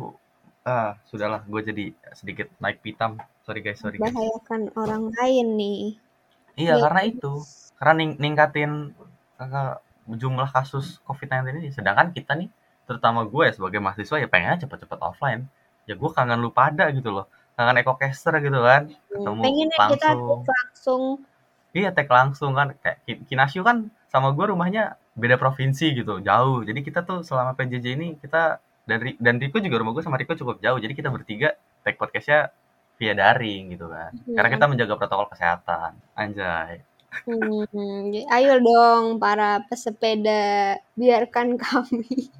ah 0.63 0.95
sudahlah 1.11 1.43
gue 1.43 1.61
jadi 1.69 1.85
sedikit 2.15 2.47
naik 2.63 2.79
pitam 2.85 3.19
sorry 3.43 3.61
guys 3.61 3.79
sorry 3.79 3.97
guys. 3.97 4.09
Membahayakan 4.09 4.61
orang 4.75 5.05
lain 5.13 5.47
nih. 5.55 5.83
iya 6.55 6.77
Ya. 6.77 6.83
karena 6.83 7.03
itu. 7.05 7.33
Karena 7.77 7.95
ning- 7.97 8.19
ningkatin 8.19 8.73
eh, 9.37 9.75
jumlah 10.09 10.49
kasus 10.49 11.03
covid-19 11.03 11.35
ini. 11.57 11.69
Sedangkan 11.71 12.11
kita 12.11 12.35
nih 12.35 12.49
terutama 12.83 13.23
gue 13.25 13.43
ya 13.47 13.53
sebagai 13.53 13.79
mahasiswa 13.79 14.17
ya 14.17 14.27
pengennya 14.27 14.63
cepet-cepet 14.63 14.99
offline. 14.99 15.47
Ya 15.85 15.95
gue 15.95 16.11
kangen 16.11 16.39
lu 16.39 16.51
pada 16.51 16.91
gitu 16.91 17.11
loh. 17.11 17.27
Kangen 17.53 17.79
ekocaster 17.79 18.33
gitu 18.39 18.59
kan. 18.59 18.91
Ketemu 19.09 19.41
Pengennya 19.41 19.79
kita 19.91 20.09
langsung. 20.13 20.41
langsung. 20.45 21.03
Iya 21.73 21.89
tag 21.91 22.09
langsung 22.09 22.53
kan. 22.53 22.75
Kayak 22.79 22.99
Ki- 23.03 23.25
Kinasio 23.27 23.63
kan 23.63 23.89
sama 24.07 24.31
gue 24.31 24.47
rumahnya 24.47 24.95
beda 25.13 25.37
provinsi 25.37 25.93
gitu 25.95 26.21
jauh. 26.21 26.63
Jadi 26.63 26.81
kita 26.81 27.03
tuh 27.03 27.25
selama 27.25 27.53
PJJ 27.53 27.87
ini 27.97 28.09
kita 28.17 28.61
dan 28.83 28.99
dan 29.17 29.35
Riko 29.39 29.59
juga 29.59 29.79
rumah 29.79 29.93
gue 29.93 30.05
sama 30.05 30.17
Riko 30.17 30.35
cukup 30.35 30.61
jauh. 30.61 30.77
Jadi 30.77 30.93
kita 30.93 31.09
bertiga 31.09 31.55
tag 31.83 31.97
podcastnya 31.97 32.53
via 33.03 33.19
daring 33.19 33.75
gitu 33.75 33.91
kan. 33.91 34.15
Karena 34.31 34.49
kita 34.55 34.65
menjaga 34.71 34.95
protokol 34.95 35.27
kesehatan. 35.35 35.99
Anjay. 36.15 36.87
Hmm, 37.27 38.09
jadi 38.09 38.25
ayo 38.41 38.55
dong 38.63 39.21
para 39.21 39.61
pesepeda, 39.69 40.81
biarkan 40.97 41.61
kami 41.61 42.33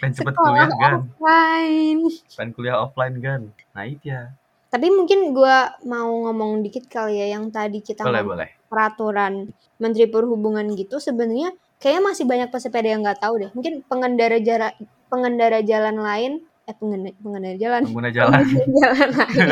pengen 0.00 0.12
cepet 0.16 0.32
sekolah 0.32 0.48
kuliah 0.48 0.68
kan 0.76 0.92
offline. 1.04 2.00
pengen 2.36 2.50
kuliah 2.56 2.76
offline 2.80 3.16
kan 3.20 3.40
nah 3.76 3.84
itu 3.84 4.12
ya. 4.12 4.32
Tapi 4.70 4.86
mungkin 4.92 5.34
gua 5.34 5.74
mau 5.82 6.30
ngomong 6.30 6.62
dikit 6.62 6.86
kali 6.86 7.18
ya 7.18 7.36
yang 7.36 7.50
tadi 7.50 7.82
kita 7.82 8.06
boleh 8.06 8.22
boleh. 8.22 8.48
peraturan 8.70 9.50
Menteri 9.82 10.06
Perhubungan 10.06 10.68
gitu 10.78 11.02
sebenarnya 11.02 11.50
kayaknya 11.82 12.02
masih 12.12 12.24
banyak 12.28 12.48
pesepeda 12.52 12.88
yang 12.92 13.02
nggak 13.02 13.20
tahu 13.20 13.34
deh. 13.40 13.50
Mungkin 13.56 13.82
pengendara 13.88 14.38
jalan 14.40 14.72
pengendara 15.10 15.60
jalan 15.64 15.96
lain 15.98 16.32
eh 16.70 16.74
pengendara, 16.78 17.14
pengendara 17.18 17.56
jalan. 17.58 17.82
Pengguna 17.90 18.10
jalan. 18.18 18.42
Pengguna 18.46 18.70
jalan 18.78 19.10
lain. 19.10 19.48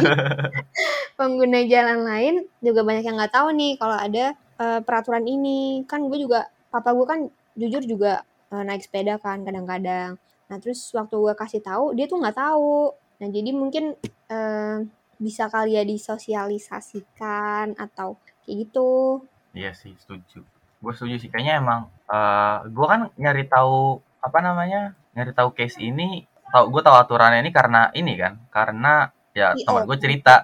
Pengguna 1.18 1.60
jalan 1.66 1.98
lain 2.06 2.34
juga 2.62 2.80
banyak 2.86 3.04
yang 3.04 3.16
nggak 3.18 3.34
tahu 3.34 3.48
nih 3.58 3.72
kalau 3.74 3.96
ada 3.98 4.24
eh, 4.38 4.80
peraturan 4.86 5.26
ini. 5.26 5.82
Kan 5.90 6.06
gue 6.06 6.18
juga 6.22 6.46
papa 6.70 6.94
gue 6.94 7.06
kan 7.06 7.20
jujur 7.58 7.82
juga 7.82 8.22
eh, 8.54 8.62
naik 8.62 8.86
sepeda 8.86 9.18
kan 9.18 9.42
kadang-kadang. 9.42 10.14
Nah 10.48 10.56
terus 10.62 10.78
waktu 10.94 11.18
gue 11.18 11.34
kasih 11.34 11.60
tahu 11.60 11.98
dia 11.98 12.06
tuh 12.06 12.22
nggak 12.22 12.38
tahu. 12.38 12.94
Nah 13.18 13.28
jadi 13.34 13.50
mungkin 13.50 13.98
eh, 14.30 14.78
bisa 15.18 15.50
kali 15.50 15.74
ya 15.74 15.82
disosialisasikan 15.82 17.74
atau 17.74 18.14
kayak 18.46 18.70
gitu. 18.70 19.18
Iya 19.58 19.74
sih 19.74 19.98
setuju. 19.98 20.46
Gue 20.78 20.92
setuju 20.94 21.18
sih. 21.18 21.28
Kayaknya 21.34 21.54
emang 21.58 21.80
eh 22.06 22.58
gue 22.70 22.86
kan 22.86 23.10
nyari 23.18 23.50
tahu 23.50 23.98
apa 24.22 24.38
namanya 24.38 24.94
nyari 25.18 25.34
tahu 25.34 25.50
case 25.50 25.82
ini 25.82 26.26
tahu 26.52 26.64
gue 26.72 26.82
tahu 26.84 26.96
aturannya 26.96 27.40
ini 27.44 27.50
karena 27.52 27.80
ini 27.92 28.12
kan 28.16 28.32
karena 28.48 29.12
ya 29.36 29.54
CEO. 29.54 29.66
teman 29.66 29.82
gue 29.88 29.98
cerita 30.00 30.34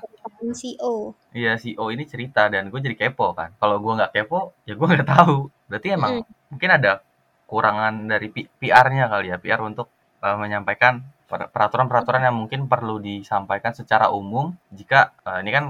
CEO 0.54 1.14
Iya 1.34 1.58
CEO 1.58 1.90
ini 1.90 2.04
cerita 2.06 2.46
dan 2.46 2.70
gue 2.70 2.78
jadi 2.78 2.94
kepo 2.94 3.34
kan. 3.34 3.50
Kalau 3.58 3.82
gue 3.82 3.92
nggak 3.98 4.12
kepo, 4.14 4.54
ya 4.62 4.78
gue 4.78 4.86
nggak 4.86 5.08
tahu. 5.08 5.50
Berarti 5.66 5.88
emang 5.90 6.22
mungkin 6.46 6.70
ada 6.70 7.02
kurangan 7.50 8.06
dari 8.06 8.30
PR-nya 8.30 9.10
kali 9.10 9.34
ya, 9.34 9.36
PR 9.42 9.60
untuk 9.66 9.90
uh, 10.22 10.38
menyampaikan 10.38 11.02
per- 11.26 11.50
peraturan-peraturan 11.50 12.22
yang 12.22 12.36
mungkin 12.38 12.70
perlu 12.70 13.02
disampaikan 13.02 13.74
secara 13.74 14.14
umum 14.14 14.54
jika 14.70 15.10
eh, 15.26 15.42
ini 15.42 15.50
kan 15.50 15.64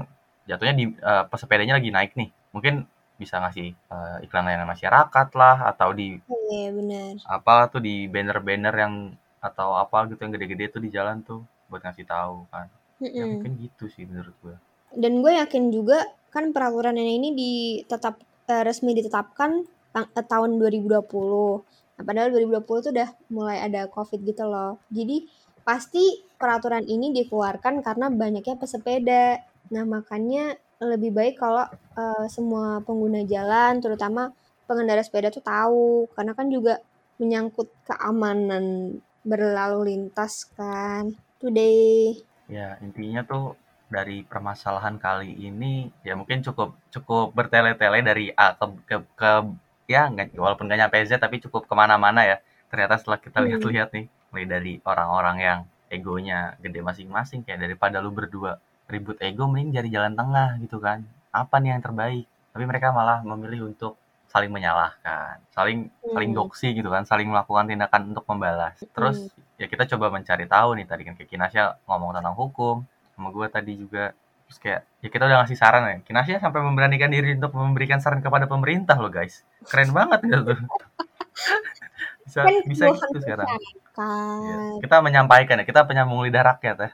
jatuhnya 0.45 0.75
di 0.77 0.85
eh, 0.93 1.23
pesepedanya 1.25 1.81
lagi 1.81 1.89
naik 1.89 2.13
nih. 2.13 2.29
Mungkin 2.53 2.85
bisa 3.17 3.41
ngasih 3.41 3.73
eh, 3.73 4.17
iklan 4.29 4.45
layanan 4.45 4.69
masyarakat 4.69 5.27
lah 5.33 5.57
atau 5.73 5.89
di 5.97 6.21
Iya 6.45 6.69
benar. 6.77 7.13
apa 7.25 7.73
tuh 7.73 7.81
di 7.81 8.05
banner-banner 8.05 8.75
yang 8.77 8.93
atau 9.47 9.77
apa 9.77 9.97
gitu 10.09 10.19
yang 10.25 10.33
gede-gede 10.35 10.65
tuh 10.73 10.81
di 10.85 10.89
jalan 10.89 11.17
tuh 11.21 11.41
buat 11.69 11.81
ngasih 11.85 12.05
tahu 12.09 12.49
kan. 12.53 12.67
Ya 13.15 13.23
Mm-mm. 13.23 13.29
mungkin 13.29 13.51
gitu 13.61 13.85
sih 13.93 14.03
menurut 14.09 14.35
gue. 14.41 14.55
Dan 14.95 15.19
gue 15.21 15.31
yakin 15.41 15.63
juga 15.69 15.97
kan 16.33 16.51
peraturan 16.55 16.95
ini 16.97 17.29
ditetap 17.35 18.15
eh, 18.51 18.63
resmi 18.67 18.91
ditetapkan 18.97 19.51
eh, 19.97 20.25
tahun 20.25 20.49
2020. 20.57 21.05
Nah, 21.95 22.03
padahal 22.03 22.29
2020 22.33 22.85
tuh 22.85 22.91
udah 22.91 23.09
mulai 23.31 23.57
ada 23.63 23.87
COVID 23.87 24.19
gitu 24.27 24.43
loh. 24.47 24.81
Jadi 24.91 25.27
pasti 25.63 26.03
peraturan 26.39 26.83
ini 26.85 27.15
dikeluarkan 27.15 27.79
karena 27.85 28.11
banyaknya 28.11 28.55
pesepeda. 28.59 29.39
Nah, 29.73 29.83
makanya 29.87 30.59
lebih 30.83 31.11
baik 31.15 31.35
kalau 31.39 31.65
eh, 31.99 32.25
semua 32.31 32.83
pengguna 32.83 33.23
jalan, 33.23 33.79
terutama 33.83 34.31
pengendara 34.67 35.01
sepeda 35.05 35.29
tuh 35.29 35.45
tahu 35.45 36.09
karena 36.17 36.33
kan 36.33 36.47
juga 36.49 36.81
menyangkut 37.21 37.71
keamanan 37.87 38.97
berlalu 39.31 39.79
lintas 39.89 40.33
kan. 40.57 41.03
Today. 41.41 42.21
Ya, 42.55 42.77
intinya 42.85 43.21
tuh 43.31 43.43
dari 43.95 44.17
permasalahan 44.31 44.95
kali 45.05 45.29
ini 45.47 45.89
ya 46.07 46.13
mungkin 46.19 46.41
cukup 46.47 46.69
cukup 46.93 47.25
bertele-tele 47.37 47.99
dari 48.09 48.25
A 48.33 48.47
ke 48.59 48.65
ke, 48.89 48.95
ke 49.19 49.31
ya 49.93 50.01
nggak 50.13 50.27
walaupun 50.43 50.65
nggak 50.67 50.79
nyampe 50.81 50.97
Z 51.09 51.21
tapi 51.25 51.35
cukup 51.45 51.61
ke 51.69 51.73
mana-mana 51.81 52.21
ya. 52.31 52.37
Ternyata 52.69 52.95
setelah 53.01 53.19
kita 53.25 53.39
Hmm. 53.39 53.45
lihat-lihat 53.45 53.89
nih, 53.97 54.05
mulai 54.33 54.45
dari 54.53 54.73
orang-orang 54.91 55.37
yang 55.47 55.59
egonya 55.95 56.39
gede 56.63 56.81
masing-masing 56.89 57.39
kayak 57.45 57.61
daripada 57.65 57.97
lu 58.03 58.09
berdua 58.13 58.51
ribut 58.91 59.17
ego 59.21 59.45
mending 59.49 59.69
jadi 59.81 59.89
jalan 60.01 60.13
tengah 60.19 60.49
gitu 60.63 60.77
kan. 60.81 60.99
Apa 61.33 61.55
nih 61.61 61.69
yang 61.77 61.81
terbaik? 61.85 62.25
Tapi 62.53 62.63
mereka 62.69 62.87
malah 62.97 63.19
memilih 63.25 63.69
untuk 63.73 63.93
saling 64.35 64.51
menyalahkan, 64.51 65.39
saling 65.55 65.87
saling 66.11 66.31
Hmm. 66.35 66.39
doksi 66.43 66.67
gitu 66.75 66.91
kan, 66.91 67.07
saling 67.07 67.31
melakukan 67.31 67.71
tindakan 67.71 68.11
untuk 68.11 68.27
membalas. 68.27 68.75
Terus 68.91 69.31
ya 69.55 69.71
kita 69.71 69.87
coba 69.95 70.11
mencari 70.11 70.43
tahu 70.51 70.75
nih 70.75 70.85
tadi 70.91 71.01
kan 71.07 71.15
kayak 71.15 71.29
Kinasya 71.31 71.63
ngomong 71.87 72.11
tentang 72.19 72.35
hukum, 72.35 72.75
sama 73.15 73.31
gue 73.31 73.47
tadi 73.47 73.73
juga. 73.79 74.11
Terus 74.45 74.57
kayak 74.59 74.81
ya 75.01 75.09
kita 75.09 75.23
udah 75.25 75.37
ngasih 75.47 75.57
saran 75.57 75.83
ya 75.87 75.95
Kinasya 76.03 76.37
sampai 76.43 76.59
memberanikan 76.67 77.07
diri 77.15 77.39
untuk 77.39 77.55
memberikan 77.55 78.03
saran 78.03 78.19
kepada 78.19 78.45
pemerintah 78.51 78.99
loh 78.99 79.09
guys. 79.09 79.47
Keren 79.71 79.95
banget 79.95 80.19
gitu. 80.27 80.41
Tuh 80.51 80.59
bisa 82.27 82.39
Kan 82.43 82.53
bisa 82.67 82.85
gitu 82.91 83.17
sekarang. 83.23 83.47
Ya, 83.47 84.57
kita 84.83 84.95
menyampaikan 84.99 85.61
ya 85.61 85.65
kita 85.67 85.87
penyambung 85.87 86.27
lidah 86.27 86.43
rakyat 86.55 86.77
ya 86.83 86.91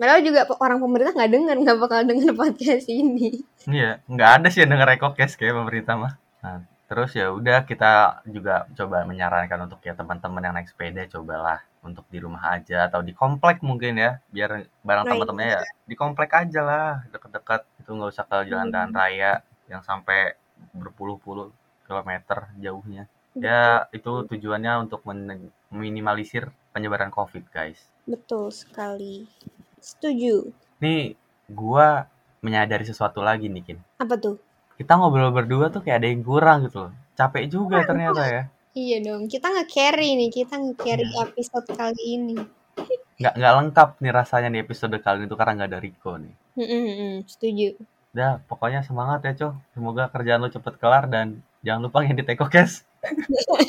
Padahal 0.00 0.24
juga 0.24 0.48
orang 0.56 0.80
pemerintah 0.80 1.12
nggak 1.12 1.28
dengar, 1.30 1.56
nggak 1.60 1.76
bakal 1.76 2.00
denger 2.08 2.32
podcast 2.40 2.88
ini. 2.88 3.44
iya 3.68 4.00
nggak 4.08 4.30
ada 4.40 4.48
sih 4.48 4.64
yang 4.64 4.72
denger 4.72 4.96
ekokes 4.96 5.36
kayak 5.36 5.52
pemerintah 5.52 5.94
mah 5.94 6.14
nah, 6.40 6.64
terus 6.88 7.12
ya 7.12 7.28
udah 7.28 7.68
kita 7.68 8.24
juga 8.26 8.64
coba 8.72 9.04
menyarankan 9.04 9.68
untuk 9.68 9.84
ya 9.84 9.92
teman-teman 9.92 10.40
yang 10.40 10.54
naik 10.56 10.72
sepeda 10.72 11.04
cobalah 11.06 11.60
untuk 11.80 12.08
di 12.08 12.16
rumah 12.18 12.40
aja 12.50 12.88
atau 12.88 13.04
di 13.04 13.12
komplek 13.12 13.60
mungkin 13.60 13.94
ya 13.94 14.16
biar 14.28 14.50
bareng 14.80 15.04
Right. 15.04 15.12
teman-temannya 15.12 15.50
ya 15.52 15.62
di 15.84 15.94
komplek 15.94 16.30
aja 16.32 16.60
lah 16.60 16.88
deket-deket 17.12 17.62
itu 17.78 17.90
nggak 17.92 18.10
usah 18.10 18.24
ke 18.24 18.36
jalan-jalan 18.48 18.88
Hmm. 18.88 18.96
raya 18.96 19.32
yang 19.68 19.84
sampai 19.84 20.32
berpuluh-puluh 20.72 21.52
kilometer 21.84 22.48
jauhnya 22.56 23.04
ya 23.36 23.84
itu 23.92 24.24
tujuannya 24.26 24.72
untuk 24.82 25.04
meminimalisir 25.04 26.48
penyebaran 26.72 27.08
covid 27.10 27.44
guys 27.48 27.78
Betul 28.02 28.50
sekali. 28.50 29.28
Setuju. 29.80 30.52
nih 30.78 31.16
gua 31.46 32.06
menyadari 32.40 32.82
sesuatu 32.82 33.20
lagi 33.20 33.46
nih 33.46 33.62
Kin 33.62 33.78
Apa 33.96 34.14
tuh? 34.14 34.36
kita 34.76 34.94
ngobrol 34.94 35.28
berdua 35.28 35.68
tuh 35.68 35.80
kayak 35.80 35.98
ada 35.98 36.08
yang 36.08 36.20
kurang 36.20 36.64
gitu 36.64 36.86
loh 36.86 36.92
capek 37.12 37.44
juga 37.46 37.82
ternyata 37.82 38.22
ya 38.24 38.42
Iya 38.70 39.02
dong, 39.02 39.26
kita 39.26 39.50
nge-carry 39.50 40.14
nih, 40.14 40.30
kita 40.30 40.54
nge-carry 40.54 41.02
episode 41.20 41.66
kali 41.70 42.02
ini. 42.14 42.38
nggak 43.18 43.34
nggak 43.34 43.54
lengkap 43.58 43.88
nih 43.98 44.12
rasanya 44.14 44.48
di 44.48 44.58
episode 44.58 44.94
kali 44.96 45.20
ini 45.20 45.26
tuh 45.26 45.34
karena 45.34 45.52
nggak 45.54 45.68
ada 45.68 45.80
Riko 45.80 46.12
nih 46.16 46.32
Mm-mm-mm, 46.54 47.26
setuju. 47.26 47.74
udah 48.10 48.40
pokoknya 48.42 48.80
semangat 48.80 49.20
ya 49.22 49.32
cow 49.34 49.52
semoga 49.70 50.06
kerjaan 50.06 50.38
lo 50.38 50.48
cepet 50.48 50.74
kelar 50.76 51.04
dan 51.04 51.26
jangan 51.60 51.82
lupa 51.84 52.00
ngedit 52.00 52.30
EcoCast 52.30 52.86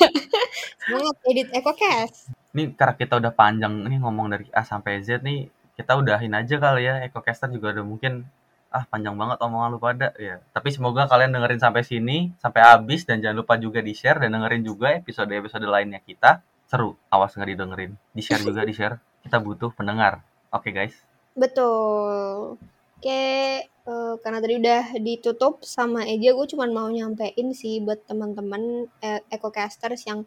Semangat 0.78 1.16
edit 1.24 1.48
EcoCast. 1.50 2.30
Nih 2.52 2.72
karena 2.72 2.94
kita 2.94 3.14
udah 3.16 3.32
panjang 3.32 3.72
nih 3.82 3.98
ngomong 3.98 4.26
dari 4.28 4.46
A 4.50 4.62
sampai 4.62 5.00
Z 5.00 5.20
nih, 5.20 5.46
kita 5.78 5.96
udahin 5.96 6.32
aja 6.36 6.56
kali 6.60 6.88
ya. 6.88 6.94
EcoCaster 7.08 7.48
juga 7.52 7.72
udah 7.76 7.84
mungkin 7.86 8.28
ah 8.72 8.88
panjang 8.88 9.12
banget 9.20 9.38
omongan 9.44 9.68
lu 9.76 9.80
pada 9.80 10.16
ya. 10.16 10.40
Tapi 10.52 10.68
semoga 10.72 11.04
kalian 11.04 11.32
dengerin 11.36 11.60
sampai 11.60 11.82
sini, 11.84 12.32
sampai 12.40 12.64
habis 12.64 13.04
dan 13.04 13.20
jangan 13.20 13.44
lupa 13.44 13.60
juga 13.60 13.84
di-share 13.84 14.20
dan 14.20 14.32
dengerin 14.32 14.64
juga 14.64 14.96
episode-episode 14.96 15.64
lainnya 15.68 16.00
kita. 16.00 16.40
Seru, 16.68 16.96
awas 17.12 17.36
nggak 17.36 17.50
didengerin. 17.52 17.92
Di-share 18.16 18.40
juga, 18.40 18.64
di-share. 18.64 18.96
Kita 19.22 19.38
butuh 19.38 19.70
pendengar. 19.76 20.24
Oke 20.48 20.72
guys. 20.72 20.96
Betul. 21.36 22.56
Oke, 23.02 23.18
eh, 23.66 24.14
karena 24.22 24.38
tadi 24.38 24.54
udah 24.62 24.82
ditutup 25.02 25.66
sama 25.66 26.06
Eja, 26.06 26.30
gue 26.38 26.46
cuma 26.46 26.70
mau 26.70 26.86
nyampein 26.86 27.50
sih 27.50 27.82
buat 27.82 27.98
teman-teman 28.06 28.86
eh, 29.02 29.20
EcoCasters 29.26 30.06
yang 30.06 30.22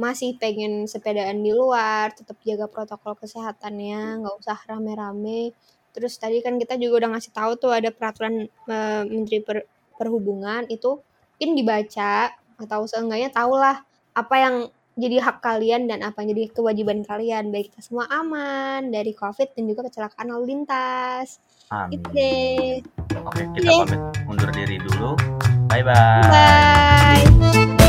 masih 0.00 0.40
pengen 0.40 0.88
sepedaan 0.88 1.44
di 1.44 1.52
luar, 1.52 2.16
tetap 2.16 2.40
jaga 2.40 2.64
protokol 2.72 3.20
kesehatannya, 3.20 4.24
nggak 4.24 4.36
usah 4.40 4.58
rame-rame. 4.64 5.52
Terus 5.92 6.16
tadi 6.16 6.40
kan 6.40 6.56
kita 6.56 6.80
juga 6.80 7.04
udah 7.04 7.10
ngasih 7.18 7.32
tahu 7.36 7.60
tuh 7.60 7.76
ada 7.76 7.92
peraturan 7.92 8.48
eh, 8.48 9.02
Menteri 9.04 9.44
Per- 9.44 9.68
Perhubungan 10.00 10.64
itu 10.72 10.96
mungkin 11.36 11.52
dibaca 11.60 12.32
atau 12.56 12.88
seenggaknya 12.88 13.28
tahulah 13.28 13.84
apa 14.16 14.36
yang 14.40 14.54
jadi 14.96 15.20
hak 15.20 15.40
kalian 15.40 15.88
dan 15.88 16.04
apa 16.04 16.20
yang 16.20 16.36
jadi 16.36 16.52
kewajiban 16.52 17.00
kalian 17.04 17.48
biar 17.48 17.68
kita 17.68 17.80
semua 17.80 18.08
aman 18.08 18.92
dari 18.92 19.16
COVID 19.16 19.56
dan 19.56 19.64
juga 19.68 19.88
kecelakaan 19.88 20.28
lalu 20.32 20.56
lintas. 20.56 21.40
Amin. 21.68 22.00
Itu 22.00 22.08
deh. 22.12 22.80
Oke, 23.24 23.42
kita 23.56 23.70
pamit 23.84 24.00
undur 24.28 24.50
diri 24.52 24.76
dulu. 24.80 25.16
Bye-bye. 25.68 26.28
Bye. 26.28 27.88